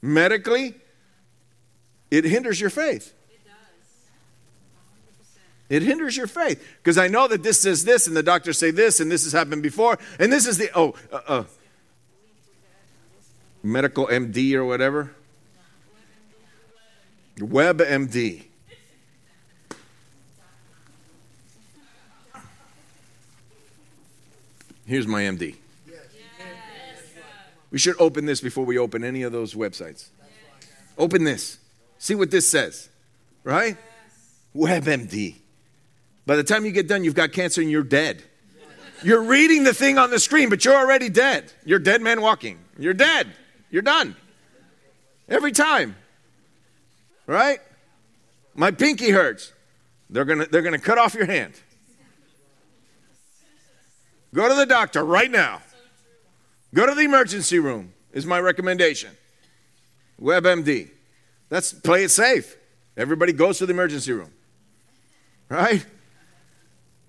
[0.00, 0.76] medically,
[2.12, 3.12] it hinders your faith.
[3.28, 3.54] It does.
[5.68, 8.70] It hinders your faith because I know that this says this, and the doctors say
[8.70, 11.44] this, and this has happened before, and this is the oh, uh, uh,
[13.62, 15.14] medical MD or whatever?
[17.38, 18.44] WebMD.
[24.86, 25.54] Here's my MD.
[27.70, 30.08] We should open this before we open any of those websites.
[30.98, 31.58] Open this.
[31.98, 32.88] See what this says.
[33.44, 33.76] Right?
[34.54, 35.36] WebMD.
[36.26, 38.22] By the time you get done, you've got cancer and you're dead.
[39.02, 41.52] You're reading the thing on the screen, but you're already dead.
[41.64, 42.58] You're dead man walking.
[42.78, 43.28] You're dead.
[43.70, 44.16] You're done.
[45.28, 45.96] Every time.
[47.26, 47.60] Right?
[48.54, 49.52] My pinky hurts.
[50.08, 51.54] They're going to they're going to cut off your hand.
[54.34, 55.62] Go to the doctor right now.
[56.74, 59.10] Go to the emergency room is my recommendation.
[60.20, 60.90] WebMD.
[61.48, 62.56] Let's play it safe.
[62.96, 64.32] Everybody goes to the emergency room.
[65.48, 65.84] Right?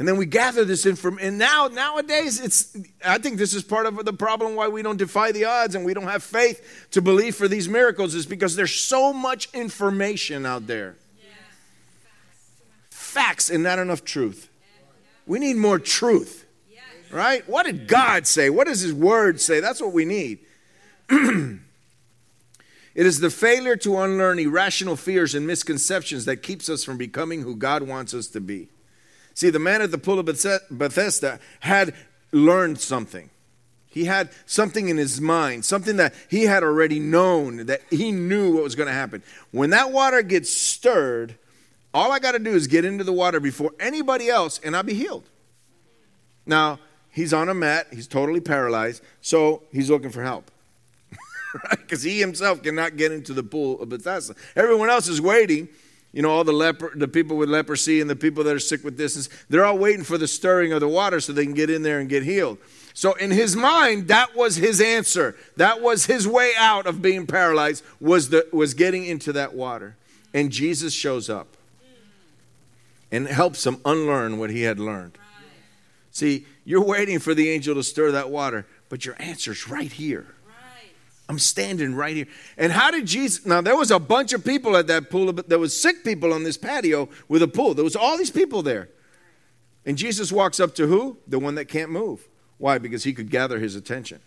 [0.01, 1.27] And then we gather this information.
[1.27, 4.97] And now, nowadays, it's, I think this is part of the problem why we don't
[4.97, 8.55] defy the odds and we don't have faith to believe for these miracles is because
[8.55, 10.95] there's so much information out there.
[12.89, 14.49] Facts and not enough truth.
[15.27, 16.47] We need more truth.
[17.11, 17.47] Right?
[17.47, 18.49] What did God say?
[18.49, 19.59] What does His Word say?
[19.59, 20.39] That's what we need.
[21.11, 21.59] it
[22.95, 27.55] is the failure to unlearn irrational fears and misconceptions that keeps us from becoming who
[27.55, 28.70] God wants us to be.
[29.41, 31.95] See, the man at the pool of Bethesda had
[32.31, 33.31] learned something.
[33.87, 38.53] He had something in his mind, something that he had already known, that he knew
[38.53, 39.23] what was going to happen.
[39.49, 41.39] When that water gets stirred,
[41.91, 44.83] all I got to do is get into the water before anybody else, and I'll
[44.83, 45.27] be healed.
[46.45, 46.77] Now,
[47.09, 50.51] he's on a mat, he's totally paralyzed, so he's looking for help.
[51.65, 51.79] right?
[51.79, 54.35] Because he himself cannot get into the pool of Bethesda.
[54.55, 55.67] Everyone else is waiting.
[56.13, 58.83] You know, all the leper, the people with leprosy and the people that are sick
[58.83, 61.69] with this, they're all waiting for the stirring of the water so they can get
[61.69, 62.57] in there and get healed.
[62.93, 65.37] So in his mind, that was his answer.
[65.55, 69.95] That was his way out of being paralyzed was the was getting into that water.
[70.33, 71.47] And Jesus shows up
[73.11, 75.17] and helps him unlearn what he had learned.
[76.11, 80.27] See, you're waiting for the angel to stir that water, but your answer's right here.
[81.31, 82.27] I'm standing right here.
[82.57, 83.45] And how did Jesus?
[83.45, 85.31] Now there was a bunch of people at that pool.
[85.31, 87.73] But there was sick people on this patio with a pool.
[87.73, 88.89] There was all these people there.
[89.85, 91.19] And Jesus walks up to who?
[91.25, 92.27] The one that can't move.
[92.57, 92.79] Why?
[92.79, 94.19] Because he could gather his attention.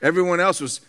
[0.00, 0.80] Everyone else was,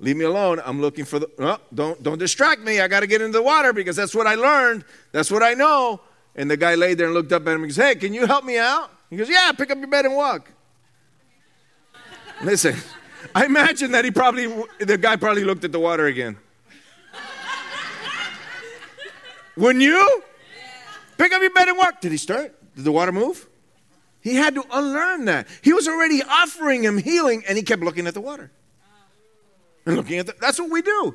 [0.00, 0.60] leave me alone.
[0.62, 2.80] I'm looking for the, oh, don't, don't distract me.
[2.82, 4.84] I got to get into the water because that's what I learned.
[5.12, 6.02] That's what I know.
[6.34, 8.26] And the guy laid there and looked up at him and goes, hey, can you
[8.26, 8.90] help me out?
[9.08, 10.52] He goes, yeah, pick up your bed and walk.
[12.42, 12.76] Listen,
[13.34, 14.46] I imagine that he probably,
[14.78, 16.36] the guy probably looked at the water again.
[19.56, 20.22] Wouldn't you?
[21.16, 22.00] Pick up your bed and walk.
[22.00, 22.54] Did he start?
[22.74, 23.48] Did the water move?
[24.20, 25.46] He had to unlearn that.
[25.62, 28.50] He was already offering him healing, and he kept looking at the water.
[29.86, 31.14] And looking at the, that's what we do.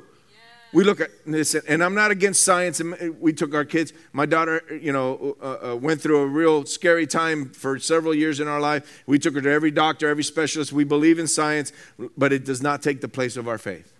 [0.72, 2.80] We look at this, and I'm not against science.
[3.20, 3.92] We took our kids.
[4.14, 8.40] My daughter, you know, uh, uh, went through a real scary time for several years
[8.40, 9.02] in our life.
[9.06, 10.72] We took her to every doctor, every specialist.
[10.72, 11.72] We believe in science,
[12.16, 13.92] but it does not take the place of our faith.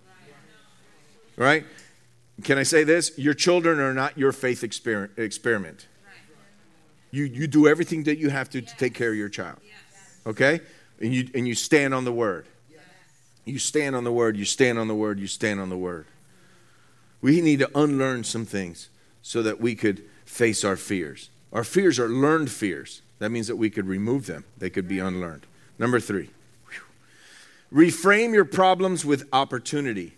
[1.36, 1.64] Right?
[2.42, 3.18] Can I say this?
[3.18, 5.88] Your children are not your faith experiment.
[7.10, 9.58] You, you do everything that you have to to take care of your child.
[10.26, 10.60] Okay?
[11.00, 12.46] And you, and you stand on the word.
[13.44, 16.06] You stand on the word, you stand on the word, you stand on the word.
[17.22, 18.88] We need to unlearn some things
[19.22, 21.30] so that we could face our fears.
[21.52, 23.00] Our fears are learned fears.
[23.20, 25.46] That means that we could remove them, they could be unlearned.
[25.78, 26.30] Number three,
[27.72, 30.14] reframe your problems with opportunity.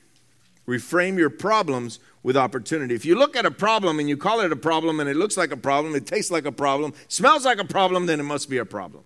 [0.67, 2.95] Reframe your problems with opportunity.
[2.95, 5.37] If you look at a problem and you call it a problem and it looks
[5.37, 8.49] like a problem, it tastes like a problem, smells like a problem, then it must
[8.49, 9.05] be a problem.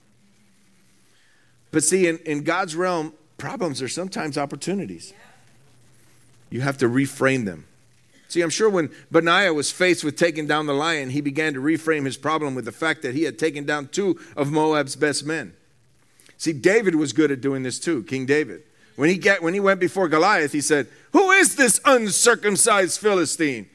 [1.73, 5.13] But see, in, in God's realm, problems are sometimes opportunities.
[6.49, 7.67] You have to reframe them.
[8.29, 11.61] See, I'm sure when Benaiah was faced with taking down the lion, he began to
[11.61, 15.25] reframe his problem with the fact that he had taken down two of Moab's best
[15.25, 15.55] men.
[16.37, 18.63] See, David was good at doing this too, King David.
[18.97, 23.69] When he, get, when he went before Goliath, he said, Who is this uncircumcised Philistine?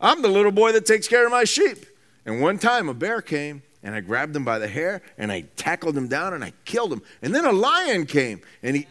[0.00, 1.86] I'm the little boy that takes care of my sheep.
[2.24, 5.42] And one time a bear came and I grabbed him by the hair and I
[5.56, 7.02] tackled him down and I killed him.
[7.22, 8.86] And then a lion came and he,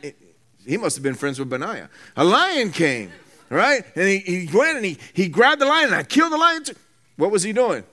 [0.66, 1.90] he must have been friends with Benaiah.
[2.16, 3.12] A lion came,
[3.52, 3.84] right?
[3.96, 6.64] And he, he went and he, he grabbed the lion and I killed the lion.
[6.64, 6.74] Too.
[7.18, 7.84] What was he doing?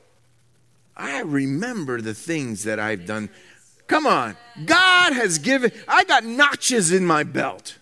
[0.96, 3.28] I remember the things that I've done
[3.88, 4.36] Come on.
[4.66, 7.77] God has given, I got notches in my belt.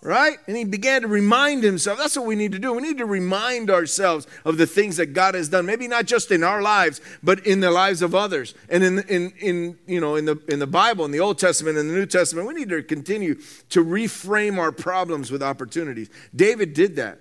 [0.00, 0.38] Right?
[0.46, 1.98] And he began to remind himself.
[1.98, 2.72] That's what we need to do.
[2.72, 5.66] We need to remind ourselves of the things that God has done.
[5.66, 8.54] Maybe not just in our lives, but in the lives of others.
[8.68, 11.78] And in, in, in, you know, in, the, in the Bible, in the Old Testament,
[11.78, 13.34] in the New Testament, we need to continue
[13.70, 16.08] to reframe our problems with opportunities.
[16.34, 17.18] David did that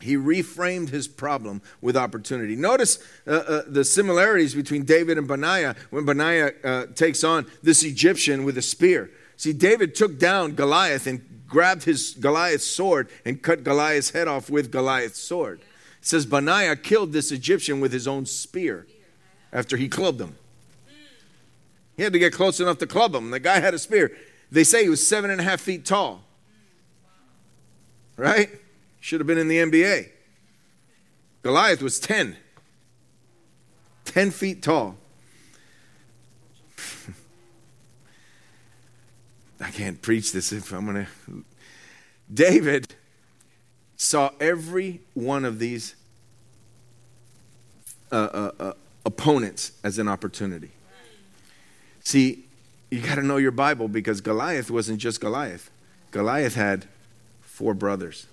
[0.00, 2.56] he reframed his problem with opportunity.
[2.56, 7.82] Notice uh, uh, the similarities between David and Benaiah when Benaiah uh, takes on this
[7.82, 9.10] Egyptian with a spear.
[9.36, 14.48] See, David took down Goliath and grabbed his Goliath's sword and cut Goliath's head off
[14.48, 15.60] with Goliath's sword.
[15.60, 18.86] It says Benaiah killed this Egyptian with his own spear
[19.52, 20.36] after he clubbed him.
[21.96, 23.30] He had to get close enough to club him.
[23.30, 24.16] The guy had a spear.
[24.50, 26.22] They say he was seven and a half feet tall.
[28.16, 28.48] Right?
[29.00, 30.08] Should have been in the NBA.
[31.42, 32.36] Goliath was 10,
[34.04, 34.96] 10 feet tall.
[39.60, 41.44] I can't preach this if I'm going to.
[42.32, 42.94] David
[43.96, 45.94] saw every one of these
[48.10, 48.72] uh, uh, uh,
[49.04, 50.70] opponents as an opportunity.
[52.02, 52.44] See,
[52.90, 55.70] you got to know your Bible because Goliath wasn't just Goliath,
[56.10, 56.86] Goliath had
[57.40, 58.26] four brothers.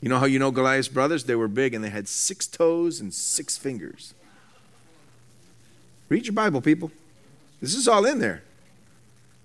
[0.00, 1.24] You know how you know Goliath's brothers?
[1.24, 4.14] They were big and they had six toes and six fingers.
[6.10, 6.92] Read your Bible, people.
[7.60, 8.42] This is all in there,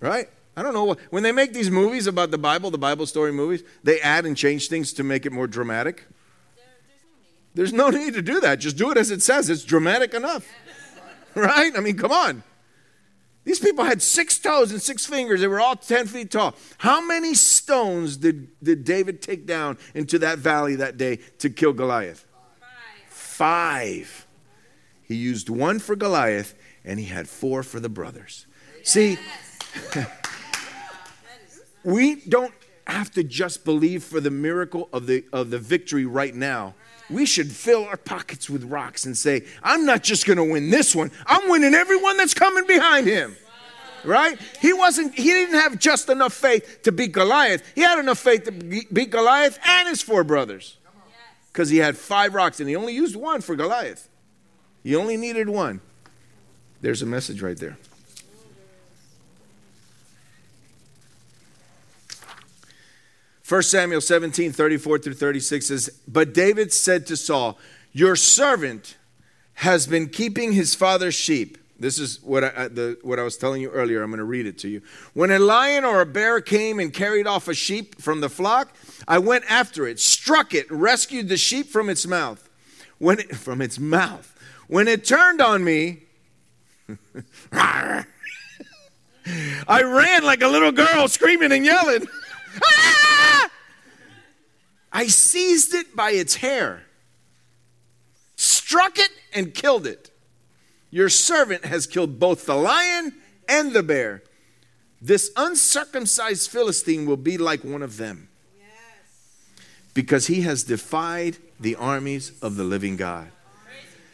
[0.02, 0.30] right?
[0.60, 3.32] I don't know what, when they make these movies about the Bible, the Bible story
[3.32, 6.06] movies, they add and change things to make it more dramatic.
[7.56, 8.60] There's no need to do that.
[8.60, 9.50] Just do it as it says.
[9.50, 10.46] It's dramatic enough,
[11.36, 11.72] right?
[11.78, 12.44] I mean, come on.
[13.46, 15.40] These people had six toes and six fingers.
[15.40, 16.56] They were all 10 feet tall.
[16.80, 21.72] How many stones did, did David take down into that valley that day to kill
[21.72, 22.26] Goliath?
[23.08, 23.08] Five.
[23.08, 24.28] Five.
[25.04, 26.54] He used one for Goliath
[26.84, 28.46] and he had four for the brothers.
[28.80, 28.90] Yes.
[28.90, 29.18] See,
[31.84, 32.54] we don't
[32.88, 36.74] have to just believe for the miracle of the, of the victory right now.
[37.10, 40.70] We should fill our pockets with rocks and say, I'm not just going to win
[40.70, 43.36] this one, I'm winning everyone that's coming behind him.
[44.06, 44.40] Right?
[44.62, 47.70] He wasn't, he didn't have just enough faith to beat Goliath.
[47.76, 50.78] He had enough faith to beat Goliath and his four brothers.
[51.52, 54.08] Because he had five rocks and he only used one for Goliath.
[54.84, 55.82] He only needed one.
[56.80, 57.78] There's a message right there.
[63.50, 67.58] 1 Samuel 17, 34 through 36 says, But David said to Saul,
[67.92, 68.96] Your servant
[69.56, 71.58] has been keeping his father's sheep.
[71.80, 74.04] This is what I, the, what I was telling you earlier.
[74.04, 74.84] I'm going to read it to you.
[75.16, 78.72] When a lion or a bear came and carried off a sheep from the flock,
[79.08, 82.48] I went after it, struck it, rescued the sheep from its mouth.
[83.00, 84.32] When it, from its mouth.
[84.68, 86.04] When it turned on me,
[87.52, 88.06] I
[89.68, 92.06] ran like a little girl screaming and yelling.
[94.92, 96.84] I seized it by its hair,
[98.36, 100.12] struck it, and killed it.
[100.92, 103.14] Your servant has killed both the lion
[103.48, 104.24] and the bear.
[105.02, 108.30] This uncircumcised Philistine will be like one of them
[109.94, 113.30] because he has defied the armies of the living God.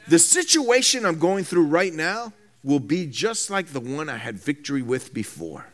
[0.07, 4.37] The situation I'm going through right now will be just like the one I had
[4.37, 5.65] victory with before.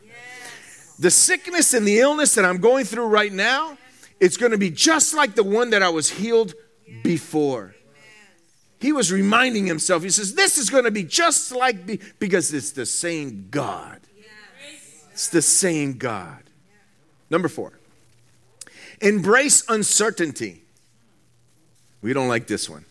[0.98, 3.76] The sickness and the illness that I'm going through right now,
[4.22, 6.54] it's going to be just like the one that I was healed
[7.02, 7.74] before.
[8.78, 12.54] He was reminding himself, he says, This is going to be just like, be, because
[12.54, 14.00] it's the same God.
[15.10, 16.44] It's the same God.
[17.30, 17.72] Number four,
[19.00, 20.62] embrace uncertainty.
[22.00, 22.84] We don't like this one.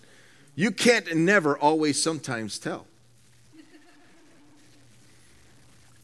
[0.53, 2.87] You can't never always sometimes tell.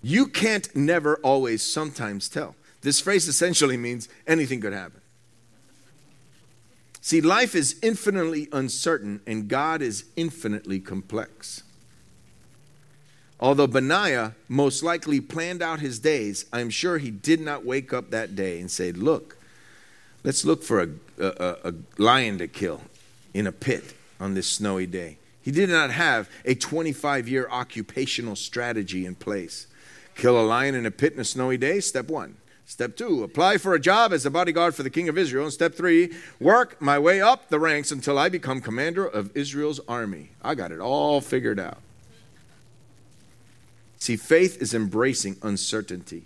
[0.01, 2.55] You can't never always sometimes tell.
[2.79, 5.01] This phrase essentially means anything could happen.
[7.07, 11.63] See, life is infinitely uncertain and God is infinitely complex.
[13.39, 18.09] Although Benaiah most likely planned out his days, I'm sure he did not wake up
[18.09, 19.37] that day and say, Look,
[20.25, 22.81] let's look for a, a, a lion to kill
[23.33, 25.17] in a pit on this snowy day.
[25.41, 29.67] He did not have a 25 year occupational strategy in place.
[30.15, 32.35] Kill a lion in a pit in a snowy day, step one.
[32.69, 35.45] Step two, apply for a job as a bodyguard for the king of Israel.
[35.45, 39.79] And step three, work my way up the ranks until I become commander of Israel's
[39.87, 40.31] army.
[40.41, 41.77] I got it all figured out.
[43.99, 46.25] See, faith is embracing uncertainty.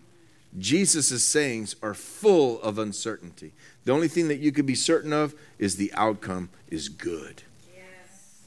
[0.58, 3.54] Jesus' sayings are full of uncertainty.
[3.86, 7.44] The only thing that you could be certain of is the outcome is good.
[7.72, 8.42] Yes.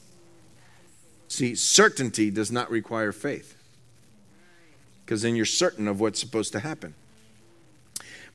[1.29, 3.55] See, certainty does not require faith
[5.05, 6.95] because then you're certain of what's supposed to happen.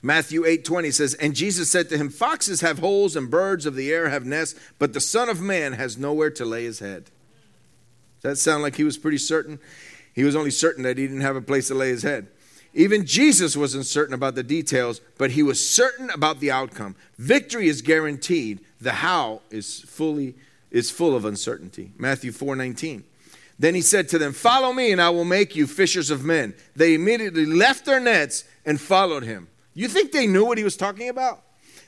[0.01, 3.91] Matthew 8:20 says, "And Jesus said to him, Foxes have holes and birds of the
[3.91, 7.05] air have nests, but the Son of Man has nowhere to lay his head."
[8.21, 9.59] Does that sound like he was pretty certain?
[10.13, 12.27] He was only certain that he didn't have a place to lay his head.
[12.73, 16.95] Even Jesus wasn't certain about the details, but he was certain about the outcome.
[17.17, 18.59] Victory is guaranteed.
[18.79, 20.35] The how is fully
[20.71, 21.91] is full of uncertainty.
[21.97, 23.03] Matthew 4:19.
[23.57, 26.53] Then he said to them, Follow me, and I will make you fishers of men.
[26.75, 29.49] They immediately left their nets and followed him.
[29.79, 31.41] You think they knew what he was talking about?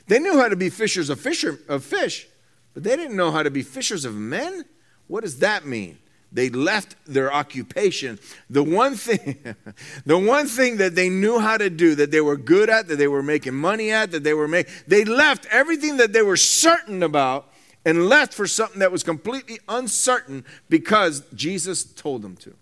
[0.06, 2.26] They knew how to be fishers of, fisher, of fish,
[2.72, 4.64] but they didn't know how to be fishers of men?
[5.08, 5.98] What does that mean?
[6.32, 8.18] They left their occupation.
[8.48, 9.44] The one thing,
[10.06, 12.96] the one thing that they knew how to do, that they were good at, that
[12.96, 16.38] they were making money at, that they were making, they left everything that they were
[16.38, 17.52] certain about
[17.84, 22.54] and left for something that was completely uncertain because Jesus told them to.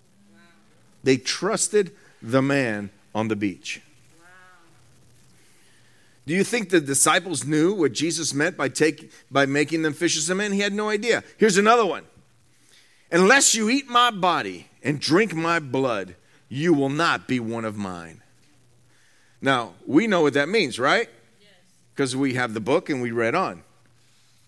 [1.04, 3.80] They trusted the man on the beach.
[6.30, 10.30] Do you think the disciples knew what Jesus meant by, take, by making them fishers
[10.30, 10.52] of men?
[10.52, 11.24] He had no idea.
[11.38, 12.04] Here's another one
[13.10, 16.14] Unless you eat my body and drink my blood,
[16.48, 18.22] you will not be one of mine.
[19.42, 21.08] Now, we know what that means, right?
[21.96, 22.20] Because yes.
[22.20, 23.64] we have the book and we read on.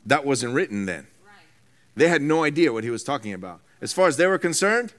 [0.07, 1.09] That wasn't written then.
[1.97, 3.61] They had no idea what he was talking about.
[3.81, 4.95] As far as they were concerned,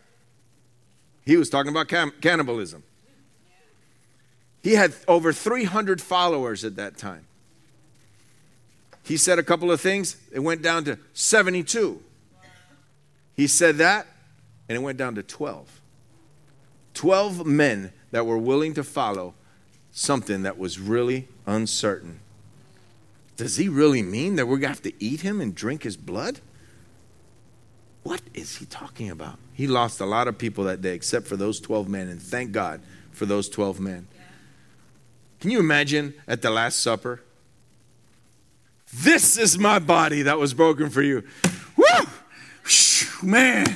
[1.25, 1.87] he was talking about
[2.19, 2.83] cannibalism.
[4.63, 7.25] He had over 300 followers at that time.
[9.03, 12.01] He said a couple of things, it went down to 72.
[13.35, 14.07] He said that,
[14.69, 15.81] and it went down to 12.
[16.93, 19.33] 12 men that were willing to follow
[19.91, 22.21] something that was really uncertain.
[23.35, 25.97] Does he really mean that we're going to have to eat him and drink his
[25.97, 26.39] blood?
[28.03, 29.39] What is he talking about?
[29.53, 32.53] He lost a lot of people that day, except for those 12 men, and thank
[32.53, 34.07] God for those 12 men.
[35.43, 37.19] Can you imagine at the Last Supper?
[38.93, 41.21] This is my body that was broken for you.
[41.75, 42.05] Woo!
[43.21, 43.67] Man,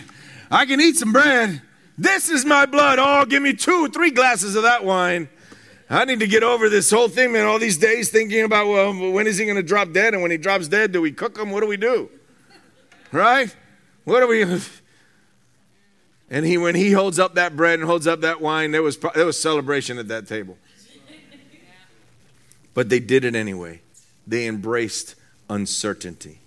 [0.50, 1.62] I can eat some bread.
[1.98, 3.00] This is my blood.
[3.02, 5.28] Oh, give me two, three glasses of that wine.
[5.90, 7.46] I need to get over this whole thing, man.
[7.46, 10.14] All these days thinking about, well, when is he going to drop dead?
[10.14, 11.52] And when he drops dead, do we cook him?
[11.52, 12.10] What do we do?
[13.12, 13.54] Right?
[14.06, 14.62] What do we.
[16.30, 18.98] And he, when he holds up that bread and holds up that wine, there was,
[18.98, 20.58] there was celebration at that table.
[22.78, 23.82] But they did it anyway.
[24.28, 25.16] They embraced
[25.50, 26.38] uncertainty.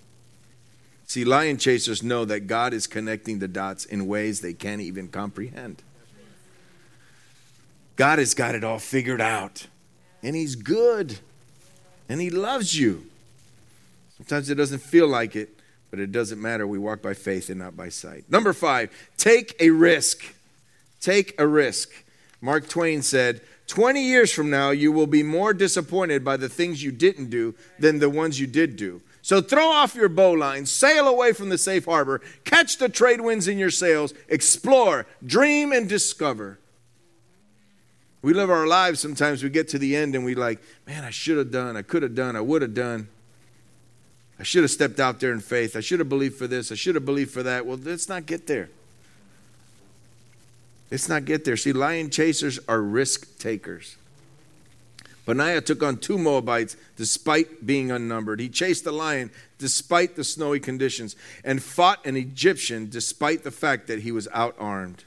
[1.08, 5.08] See, lion chasers know that God is connecting the dots in ways they can't even
[5.08, 5.82] comprehend.
[7.96, 9.66] God has got it all figured out,
[10.22, 11.18] and He's good,
[12.08, 13.06] and He loves you.
[14.16, 15.58] Sometimes it doesn't feel like it,
[15.90, 16.64] but it doesn't matter.
[16.64, 18.30] We walk by faith and not by sight.
[18.30, 20.32] Number five, take a risk.
[21.00, 21.90] Take a risk.
[22.40, 26.82] Mark Twain said, 20 years from now, you will be more disappointed by the things
[26.82, 29.02] you didn't do than the ones you did do.
[29.22, 33.46] So throw off your bowline, sail away from the safe harbor, catch the trade winds
[33.46, 36.58] in your sails, explore, dream, and discover.
[38.22, 41.10] We live our lives sometimes, we get to the end and we like, man, I
[41.10, 43.08] should have done, I could have done, I would have done.
[44.38, 45.76] I should have stepped out there in faith.
[45.76, 46.72] I should have believed for this.
[46.72, 47.66] I should have believed for that.
[47.66, 48.70] Well, let's not get there.
[50.90, 51.56] Let's not get there.
[51.56, 53.96] See, lion chasers are risk takers.
[55.26, 58.40] Benaiah took on two Moabites despite being unnumbered.
[58.40, 61.14] He chased the lion despite the snowy conditions
[61.44, 65.04] and fought an Egyptian despite the fact that he was outarmed.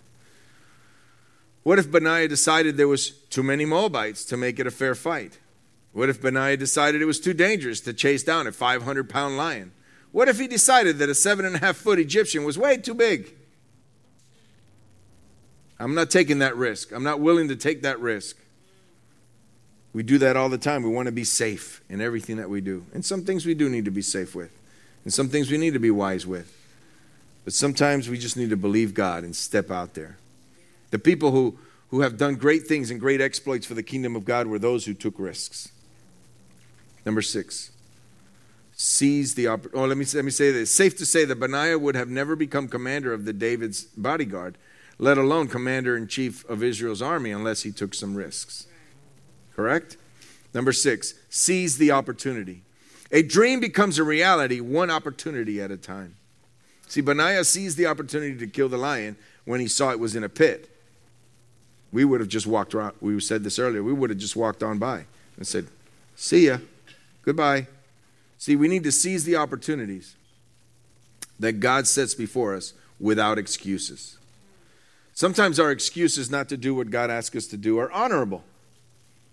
[1.63, 5.39] What if Benaiah decided there was too many Moabites to make it a fair fight?
[5.91, 9.71] What if Benaiah decided it was too dangerous to chase down a 500 pound lion?
[10.11, 12.93] What if he decided that a seven and a half foot Egyptian was way too
[12.93, 13.34] big?
[15.80, 16.91] I'm not taking that risk.
[16.91, 18.38] I'm not willing to take that risk.
[19.93, 20.84] We do that all the time.
[20.84, 22.86] We want to be safe in everything that we do.
[22.93, 24.51] And some things we do need to be safe with,
[25.03, 26.51] and some things we need to be wise with.
[27.43, 30.17] But sometimes we just need to believe God and step out there.
[30.91, 31.59] The people who,
[31.89, 34.86] who have done great things and great exploits for the kingdom of God were those
[34.86, 35.69] who took risks.
[37.05, 37.71] Number six,
[38.76, 39.78] seize the opportunity.
[39.78, 40.74] Oh, let me, let me say this.
[40.74, 44.57] Safe to say that Benaiah would have never become commander of the David's bodyguard,
[45.03, 48.67] let alone commander in chief of Israel's army, unless he took some risks.
[49.53, 49.97] Correct?
[50.53, 52.61] Number six, seize the opportunity.
[53.11, 56.15] A dream becomes a reality one opportunity at a time.
[56.87, 60.23] See, Benaiah seized the opportunity to kill the lion when he saw it was in
[60.23, 60.69] a pit.
[61.91, 62.95] We would have just walked around.
[63.01, 63.83] We said this earlier.
[63.83, 65.67] We would have just walked on by and said,
[66.15, 66.59] See ya.
[67.23, 67.67] Goodbye.
[68.37, 70.15] See, we need to seize the opportunities
[71.41, 74.17] that God sets before us without excuses.
[75.14, 78.43] Sometimes our excuses not to do what God asks us to do are honorable.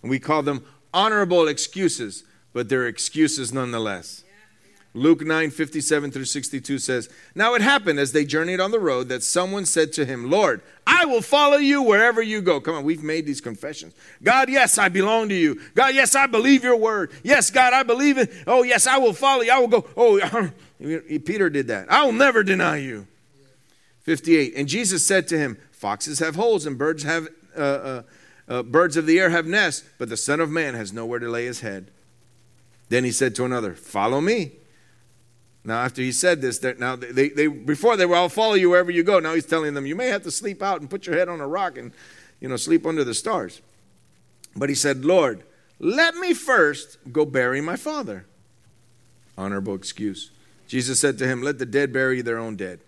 [0.03, 4.25] And we call them honorable excuses, but they're excuses nonetheless.
[4.93, 9.09] Luke 9, 57 through 62 says, Now it happened as they journeyed on the road
[9.09, 12.61] that someone said to him, Lord, I will follow you wherever you go.
[12.61, 13.95] Come on, we've made these confessions.
[14.21, 15.61] God, yes, I belong to you.
[15.77, 17.13] God, yes, I believe your word.
[17.23, 18.33] Yes, God, I believe it.
[18.49, 19.53] Oh, yes, I will follow you.
[19.53, 19.87] I will go.
[19.97, 20.51] Oh,
[21.25, 21.91] Peter did that.
[21.91, 23.07] I will never deny you.
[24.03, 24.55] 58.
[24.57, 27.29] And Jesus said to him, Foxes have holes and birds have.
[27.57, 28.03] Uh, uh,
[28.49, 31.29] uh, birds of the air have nests, but the Son of Man has nowhere to
[31.29, 31.91] lay his head.
[32.89, 34.53] Then he said to another, Follow me.
[35.65, 38.91] Now, after he said this, now they, they before they were, I'll follow you wherever
[38.91, 39.21] you go.
[39.21, 41.41] Now he's telling them, you may have to sleep out and put your head on
[41.41, 41.93] a rock and,
[42.41, 43.63] you know, sleep under the stars.
[44.57, 45.45] But he said, Lord,
[45.79, 48.27] let me first go bury my father.
[49.39, 50.31] Honorable excuse.
[50.67, 52.81] Jesus said to him, Let the dead bury their own dead,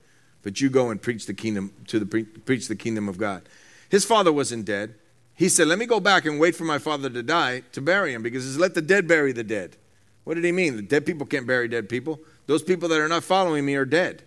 [0.43, 3.43] but you go and preach the kingdom to the preach the kingdom of God.
[3.88, 4.95] His father wasn't dead.
[5.34, 8.14] He said, Let me go back and wait for my father to die to bury
[8.14, 9.76] him because he says, Let the dead bury the dead.
[10.24, 10.76] What did he mean?
[10.76, 12.20] The dead people can't bury dead people.
[12.47, 14.22] Those people that are not following me are dead.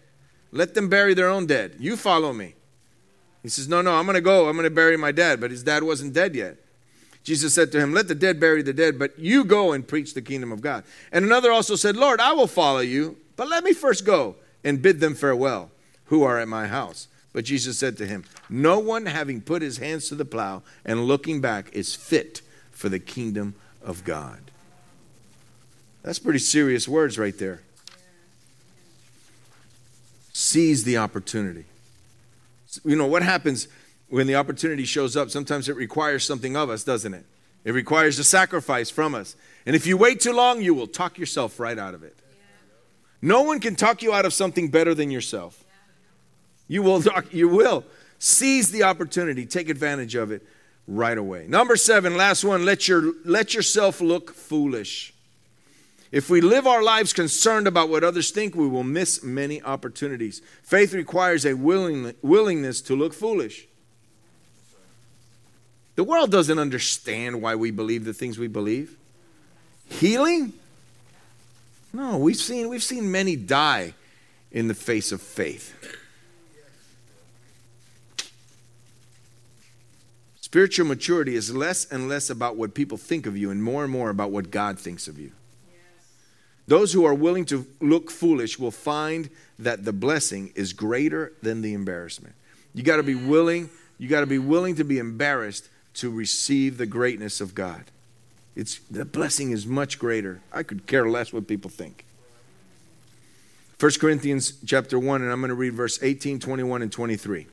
[0.51, 1.76] Let them bury their own dead.
[1.80, 2.55] You follow me.
[3.43, 4.47] He says, No, no, I'm going to go.
[4.47, 5.39] I'm going to bury my dad.
[5.39, 6.57] But his dad wasn't dead yet.
[7.24, 10.13] Jesus said to him, Let the dead bury the dead, but you go and preach
[10.13, 10.84] the kingdom of God.
[11.11, 14.82] And another also said, Lord, I will follow you, but let me first go and
[14.82, 15.72] bid them farewell
[16.05, 17.07] who are at my house.
[17.33, 21.05] But Jesus said to him, No one having put his hands to the plow and
[21.05, 22.41] looking back is fit
[22.71, 24.39] for the kingdom of God.
[26.01, 27.61] That's pretty serious words right there.
[30.33, 31.65] Seize the opportunity.
[32.83, 33.67] You know, what happens
[34.09, 37.25] when the opportunity shows up, sometimes it requires something of us, doesn't it?
[37.63, 39.35] It requires a sacrifice from us.
[39.65, 42.15] And if you wait too long, you will talk yourself right out of it.
[43.21, 45.64] No one can talk you out of something better than yourself.
[46.68, 47.84] You will you will
[48.20, 50.45] seize the opportunity, take advantage of it
[50.88, 51.47] right away.
[51.47, 55.13] Number 7, last one, let your let yourself look foolish.
[56.11, 60.41] If we live our lives concerned about what others think, we will miss many opportunities.
[60.63, 63.68] Faith requires a willing, willingness to look foolish.
[65.95, 68.97] The world doesn't understand why we believe the things we believe.
[69.89, 70.53] Healing?
[71.91, 73.93] No, we've seen, we've seen many die
[74.51, 75.74] in the face of faith.
[80.55, 83.91] Spiritual maturity is less and less about what people think of you and more and
[83.91, 85.33] more about what God thinks of you.
[86.65, 89.29] Those who are willing to look foolish will find
[89.59, 92.35] that the blessing is greater than the embarrassment.
[92.73, 96.77] You got to be willing, you got to be willing to be embarrassed to receive
[96.77, 97.83] the greatness of God.
[98.55, 100.39] It's the blessing is much greater.
[100.53, 102.05] I could care less what people think.
[103.77, 107.47] 1 Corinthians chapter 1 and I'm going to read verse 18, 21 and 23.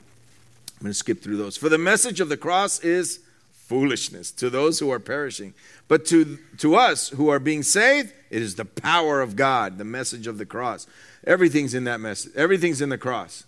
[0.83, 1.57] I'm going to skip through those.
[1.57, 3.21] For the message of the cross is
[3.53, 5.55] foolishness to those who are perishing,
[5.87, 9.85] but to to us who are being saved, it is the power of God, the
[9.85, 10.89] message of the cross.
[11.25, 12.33] Everything's in that message.
[12.35, 13.45] Everything's in the cross.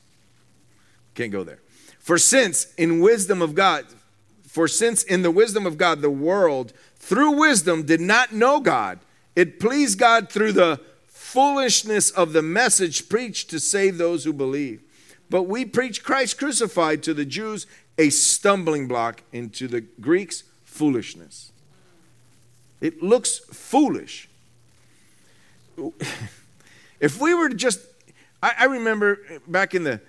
[1.16, 1.58] Can't go there.
[1.98, 3.84] For since in wisdom of God,
[4.46, 9.00] for since in the wisdom of God, the world through wisdom did not know God,
[9.34, 10.78] it pleased God through the
[11.08, 14.82] foolishness of the message preached to save those who believe.
[15.30, 17.66] But we preach Christ crucified to the Jews,
[17.98, 21.52] a stumbling block, and to the Greeks, foolishness.
[22.80, 24.28] It looks foolish.
[27.00, 27.80] If we were to just,
[28.42, 30.00] I, I remember back in the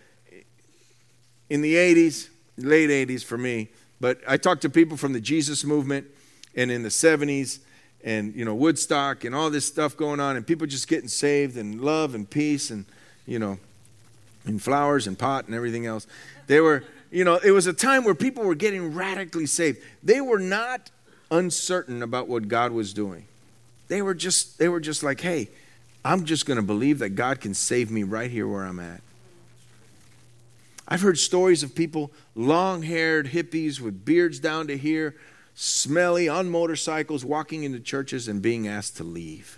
[1.49, 5.65] in the 80s, late 80s for me, but I talked to people from the Jesus
[5.65, 6.07] movement
[6.55, 7.59] and in the 70s
[8.03, 11.57] and, you know, Woodstock and all this stuff going on and people just getting saved
[11.57, 12.85] and love and peace and,
[13.25, 13.59] you know,
[14.45, 16.07] and flowers and pot and everything else.
[16.47, 19.79] They were, you know, it was a time where people were getting radically saved.
[20.03, 20.91] They were not
[21.31, 23.25] uncertain about what God was doing.
[23.87, 25.49] They were just they were just like, "Hey,
[26.03, 29.01] I'm just going to believe that God can save me right here where I'm at."
[30.87, 35.15] I've heard stories of people, long haired hippies with beards down to here,
[35.55, 39.57] smelly, on motorcycles, walking into churches and being asked to leave.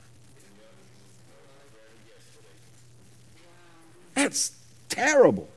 [4.16, 4.57] That's
[4.90, 5.48] terrible.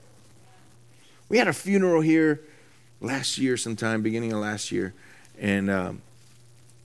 [1.28, 2.40] We had a funeral here
[3.00, 4.94] last year, sometime, beginning of last year,
[5.38, 6.02] and um,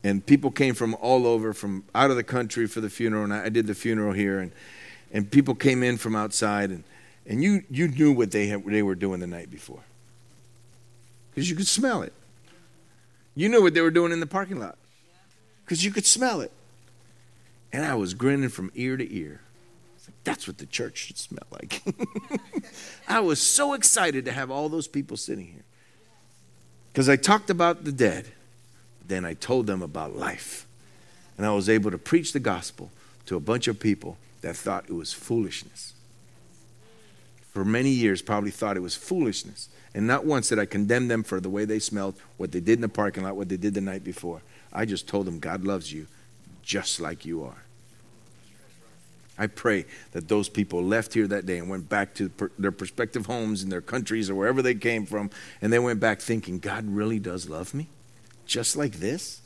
[0.03, 3.23] and people came from all over, from out of the country for the funeral.
[3.23, 4.51] And I, I did the funeral here, and
[5.11, 6.83] and people came in from outside, and
[7.27, 9.81] and you, you knew what they, had, they were doing the night before
[11.29, 12.13] because you could smell it.
[13.35, 14.77] You knew what they were doing in the parking lot
[15.63, 16.51] because you could smell it.
[17.73, 19.41] And I was grinning from ear to ear.
[20.07, 21.81] Like, That's what the church should smell like.
[23.07, 25.63] I was so excited to have all those people sitting here
[26.91, 28.27] because I talked about the dead,
[29.05, 30.65] then I told them about life.
[31.37, 32.91] And I was able to preach the gospel
[33.25, 35.95] to a bunch of people that thought it was foolishness
[37.55, 39.69] for many years probably thought it was foolishness.
[39.93, 42.73] And not once did I condemn them for the way they smelled, what they did
[42.73, 44.41] in the parking lot, what they did the night before.
[44.73, 46.07] I just told them God loves you
[46.63, 47.63] just like you are.
[49.37, 53.25] I pray that those people left here that day and went back to their prospective
[53.25, 55.29] homes in their countries or wherever they came from,
[55.61, 57.87] and they went back thinking, God really does love me?
[58.45, 59.41] Just like this?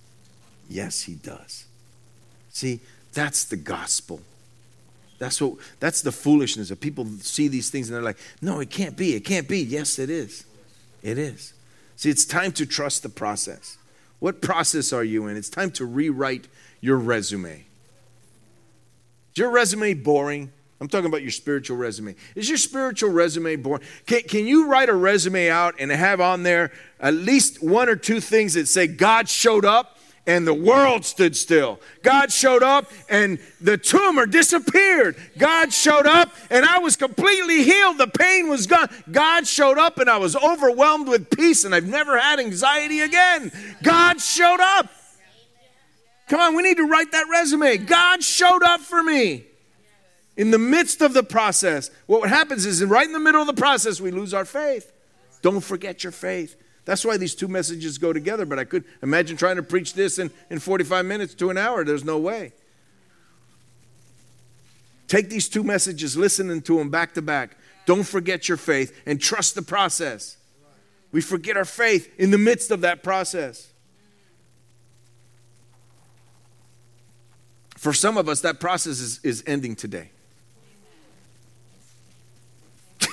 [0.70, 1.66] Yes, He does.
[2.52, 2.82] See,
[3.14, 4.22] that's the gospel.
[5.18, 8.70] That's what that's the foolishness of people see these things and they're like, no, it
[8.70, 9.16] can't be.
[9.16, 9.60] It can't be.
[9.60, 10.46] Yes, it is.
[11.04, 11.54] It is.
[11.98, 13.78] See, it's time to trust the process.
[14.20, 15.36] What process are you in?
[15.36, 16.48] It's time to rewrite
[16.80, 17.66] your resume.
[19.36, 20.52] Is your resume boring?
[20.82, 22.16] I'm talking about your spiritual resume.
[22.36, 23.84] Is your spiritual resume boring?
[24.06, 27.96] Can, can you write a resume out and have on there at least one or
[27.98, 29.98] two things that say God showed up
[30.30, 31.80] and the world stood still.
[32.04, 35.16] God showed up and the tumor disappeared.
[35.40, 37.98] God showed up and I was completely healed.
[37.98, 38.90] The pain was gone.
[39.12, 43.52] God showed up and I was overwhelmed with peace and I've never had anxiety again.
[43.82, 44.92] God showed up.
[46.30, 47.78] Come on, we need to write that resume.
[47.78, 49.46] God showed up for me.
[50.38, 53.54] In the midst of the process, what happens is right in the middle of the
[53.54, 54.94] process, we lose our faith.
[55.42, 56.56] Don't forget your faith.
[56.86, 60.20] That's why these two messages go together, but I could imagine trying to preach this
[60.20, 61.84] in, in 45 minutes to an hour.
[61.84, 62.54] There's no way.
[65.08, 67.58] Take these two messages, listening to them back to back.
[67.88, 70.38] Don't forget your faith and trust the process.
[71.12, 73.74] We forget our faith in the midst of that process.
[77.80, 80.10] For some of us, that process is, is ending today.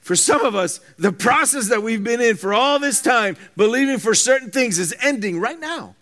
[0.00, 3.98] for some of us, the process that we've been in for all this time, believing
[3.98, 5.94] for certain things, is ending right now.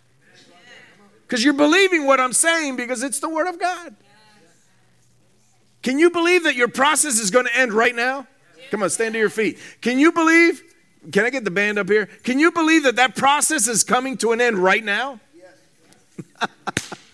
[1.27, 3.95] Because you're believing what I'm saying because it's the Word of God.
[5.83, 8.25] Can you believe that your process is going to end right now?
[8.71, 9.59] Come on, stand to your feet.
[9.81, 10.63] Can you believe?
[11.11, 12.07] Can I get the band up here?
[12.23, 15.19] Can you believe that that process is coming to an end right now?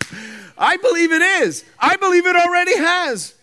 [0.56, 1.64] I believe it is.
[1.78, 3.34] I believe it already has.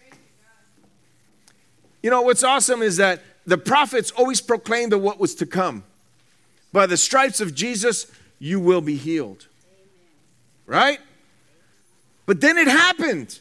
[2.01, 5.83] You know, what's awesome is that the prophets always proclaimed what was to come.
[6.71, 8.07] By the stripes of Jesus,
[8.39, 9.47] you will be healed.
[10.65, 10.99] Right?
[12.25, 13.39] But then it happened.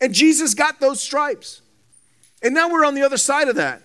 [0.00, 1.62] And Jesus got those stripes.
[2.42, 3.82] And now we're on the other side of that.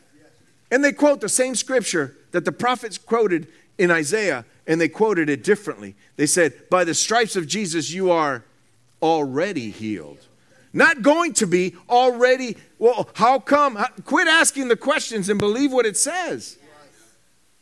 [0.70, 5.30] And they quote the same scripture that the prophets quoted in Isaiah, and they quoted
[5.30, 5.96] it differently.
[6.16, 8.44] They said, By the stripes of Jesus, you are
[9.04, 10.18] already healed.
[10.72, 12.58] Not going to be already.
[12.80, 13.78] Well, how come?
[14.06, 16.58] Quit asking the questions and believe what it says.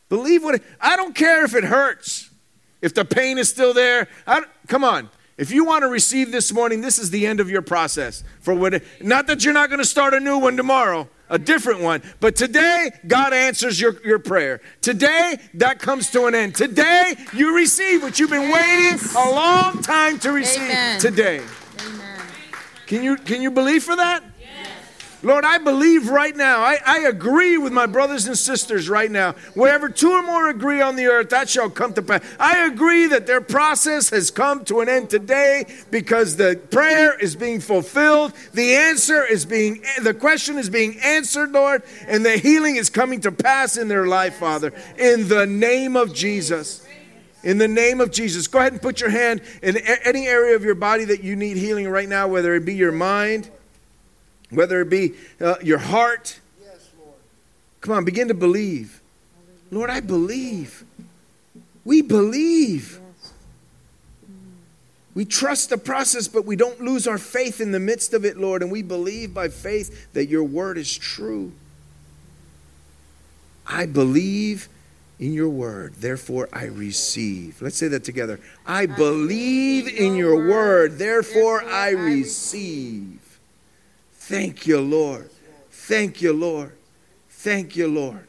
[0.08, 2.30] Believe what it, I don't care if it hurts,
[2.80, 4.08] if the pain is still there.
[4.68, 5.10] come on.
[5.38, 8.22] If you want to receive this morning, this is the end of your process.
[8.40, 11.80] For what, not that you're not going to start a new one tomorrow, a different
[11.80, 14.60] one, but today God answers your, your prayer.
[14.82, 16.54] Today that comes to an end.
[16.54, 20.62] Today you receive what you've been waiting a long time to receive.
[20.62, 21.00] Amen.
[21.00, 21.42] Today.
[21.80, 22.20] Amen.
[22.86, 24.22] Can you can you believe for that?
[25.24, 26.60] Lord, I believe right now.
[26.60, 29.32] I, I agree with my brothers and sisters right now.
[29.54, 32.24] Wherever two or more agree on the earth, that shall come to pass.
[32.40, 37.36] I agree that their process has come to an end today because the prayer is
[37.36, 38.32] being fulfilled.
[38.52, 43.20] The answer is being, the question is being answered, Lord, and the healing is coming
[43.20, 46.84] to pass in their life, Father, in the name of Jesus.
[47.44, 48.46] In the name of Jesus.
[48.48, 51.56] Go ahead and put your hand in any area of your body that you need
[51.56, 53.50] healing right now, whether it be your mind
[54.52, 56.40] whether it be uh, your heart.
[56.60, 57.16] Yes, Lord.
[57.80, 59.00] Come on, begin to believe.
[59.70, 60.84] Lord, I believe.
[61.84, 63.00] We believe.
[65.14, 68.38] We trust the process, but we don't lose our faith in the midst of it,
[68.38, 71.52] Lord, and we believe by faith that your word is true.
[73.66, 74.68] I believe
[75.18, 77.62] in your word, therefore I receive.
[77.62, 78.40] Let's say that together.
[78.66, 83.21] I believe in your word, therefore I receive.
[84.32, 85.28] Thank you, Lord.
[85.70, 86.72] Thank you, Lord.
[87.28, 88.26] Thank you, Lord.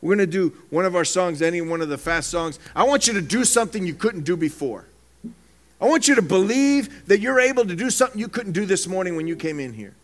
[0.00, 2.58] We're going to do one of our songs, any one of the fast songs.
[2.74, 4.86] I want you to do something you couldn't do before.
[5.78, 8.86] I want you to believe that you're able to do something you couldn't do this
[8.86, 9.94] morning when you came in here.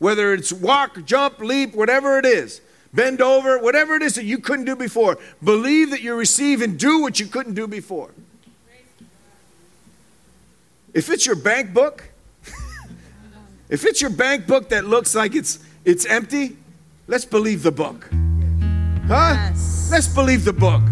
[0.00, 2.60] Whether it's walk, jump, leap, whatever it is,
[2.92, 6.78] bend over, whatever it is that you couldn't do before, believe that you receive and
[6.78, 8.10] do what you couldn't do before.
[10.92, 12.09] If it's your bank book,
[13.70, 16.58] if it's your bank book that looks like it's it's empty,
[17.06, 18.08] let's believe the book.
[19.06, 19.34] Huh?
[19.34, 19.88] Yes.
[19.90, 20.82] Let's believe the book.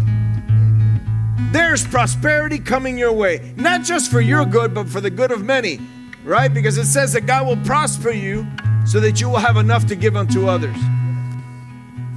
[1.51, 5.43] There's prosperity coming your way, not just for your good, but for the good of
[5.43, 5.79] many,
[6.23, 6.53] right?
[6.53, 8.45] Because it says that God will prosper you
[8.85, 10.77] so that you will have enough to give unto others.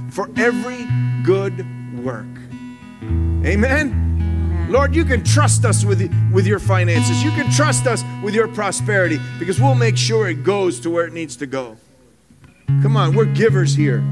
[0.09, 0.87] For every
[1.23, 1.65] good
[2.03, 2.27] work.
[3.45, 4.02] Amen.
[4.69, 6.01] Lord, you can trust us with,
[6.31, 7.23] with your finances.
[7.23, 11.05] You can trust us with your prosperity because we'll make sure it goes to where
[11.05, 11.77] it needs to go.
[12.81, 14.03] Come on, we're givers here.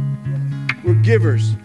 [0.84, 1.56] We're givers.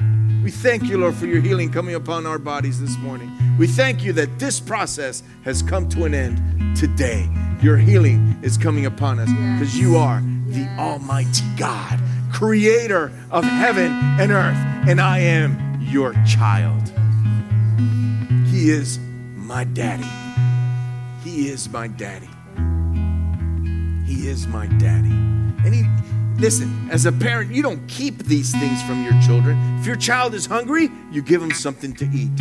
[0.43, 3.31] We thank you, Lord, for your healing coming upon our bodies this morning.
[3.59, 7.29] We thank you that this process has come to an end today.
[7.61, 12.01] Your healing is coming upon us because you are the Almighty God,
[12.33, 16.93] creator of heaven and earth, and I am your child.
[18.67, 18.99] He is
[19.37, 20.11] my daddy.
[21.23, 22.29] He is my daddy.
[24.05, 25.13] He is my daddy.
[25.65, 25.85] And he,
[26.43, 29.57] listen, as a parent, you don't keep these things from your children.
[29.79, 32.33] If your child is hungry, you give him something to eat.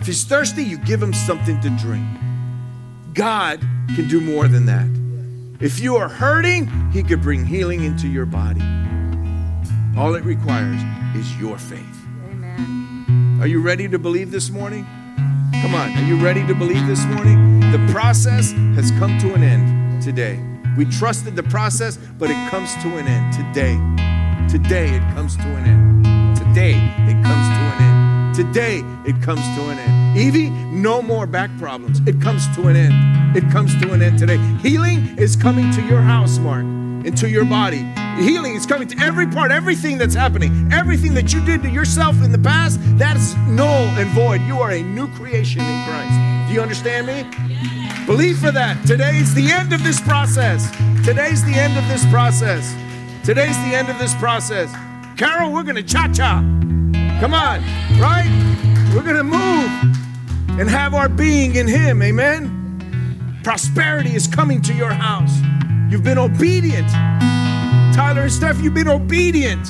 [0.00, 2.08] If he's thirsty, you give him something to drink.
[3.14, 3.60] God
[3.94, 5.62] can do more than that.
[5.64, 8.62] If you are hurting, he could bring healing into your body.
[9.96, 10.82] All it requires
[11.14, 11.99] is your faith.
[13.40, 14.84] Are you ready to believe this morning?
[15.62, 17.60] Come on, are you ready to believe this morning?
[17.72, 20.38] The process has come to an end today.
[20.76, 23.78] We trusted the process, but it comes to an end today.
[24.46, 26.36] Today it comes to an end.
[26.36, 26.74] Today
[27.08, 28.34] it comes to an end.
[28.36, 30.18] Today it comes to an end.
[30.18, 32.06] Evie, no more back problems.
[32.06, 33.34] It comes to an end.
[33.34, 34.36] It comes to an end today.
[34.58, 36.79] Healing is coming to your house, Mark.
[37.04, 37.84] Into your body.
[38.22, 42.22] Healing is coming to every part, everything that's happening, everything that you did to yourself
[42.22, 44.42] in the past, that is null and void.
[44.42, 46.48] You are a new creation in Christ.
[46.48, 47.24] Do you understand me?
[48.06, 48.84] Believe for that.
[48.86, 50.70] Today is the end of this process.
[51.04, 52.74] Today's the end of this process.
[53.24, 54.72] Today's the end of this process.
[55.16, 56.40] Carol, we're going to cha cha.
[57.20, 57.60] Come on,
[58.00, 58.28] right?
[58.94, 62.02] We're going to move and have our being in Him.
[62.02, 63.40] Amen.
[63.44, 65.38] Prosperity is coming to your house.
[65.90, 66.88] You've been obedient.
[67.92, 69.68] Tyler and Steph, you've been obedient.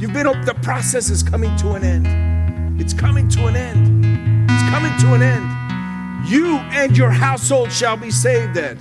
[0.00, 2.80] You've been, the process is coming to an end.
[2.80, 4.04] It's coming to an end.
[4.48, 6.28] It's coming to an end.
[6.28, 8.78] You and your household shall be saved then.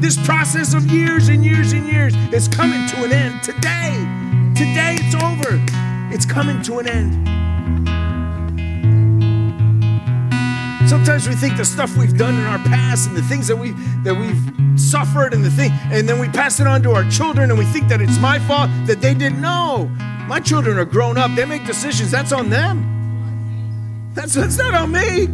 [0.00, 3.94] This process of years and years and years is coming to an end today.
[4.54, 5.60] Today it's over.
[6.14, 7.26] It's coming to an end.
[10.88, 13.72] Sometimes we think the stuff we've done in our past and the things that we
[14.04, 17.50] that we've suffered and the thing, and then we pass it on to our children
[17.50, 19.90] and we think that it's my fault that they didn't know.
[20.26, 21.34] My children are grown up.
[21.34, 22.10] They make decisions.
[22.10, 24.10] That's on them.
[24.14, 25.28] That's that's not on me.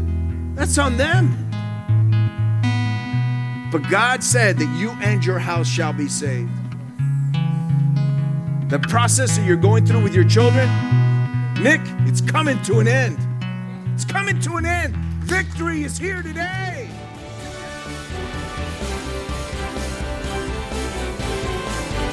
[0.55, 1.45] That's on them.
[3.73, 6.51] But God said that you and your house shall be saved.
[8.71, 10.69] The process that you're going through with your children,
[11.61, 13.19] Nick, it's coming to an end.
[13.95, 14.95] It's coming to an end.
[15.25, 16.64] Victory is here today.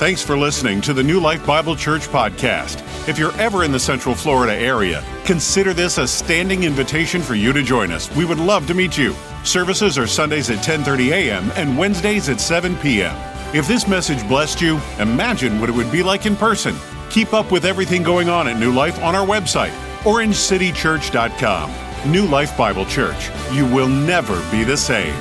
[0.01, 2.81] Thanks for listening to the New Life Bible Church podcast.
[3.07, 7.53] If you're ever in the Central Florida area, consider this a standing invitation for you
[7.53, 8.09] to join us.
[8.15, 9.13] We would love to meet you.
[9.43, 11.51] Services are Sundays at 10:30 a.m.
[11.55, 13.15] and Wednesdays at 7 p.m.
[13.53, 16.75] If this message blessed you, imagine what it would be like in person.
[17.11, 22.11] Keep up with everything going on at New Life on our website, orangecitychurch.com.
[22.11, 23.29] New Life Bible Church.
[23.51, 25.13] You will never be the same.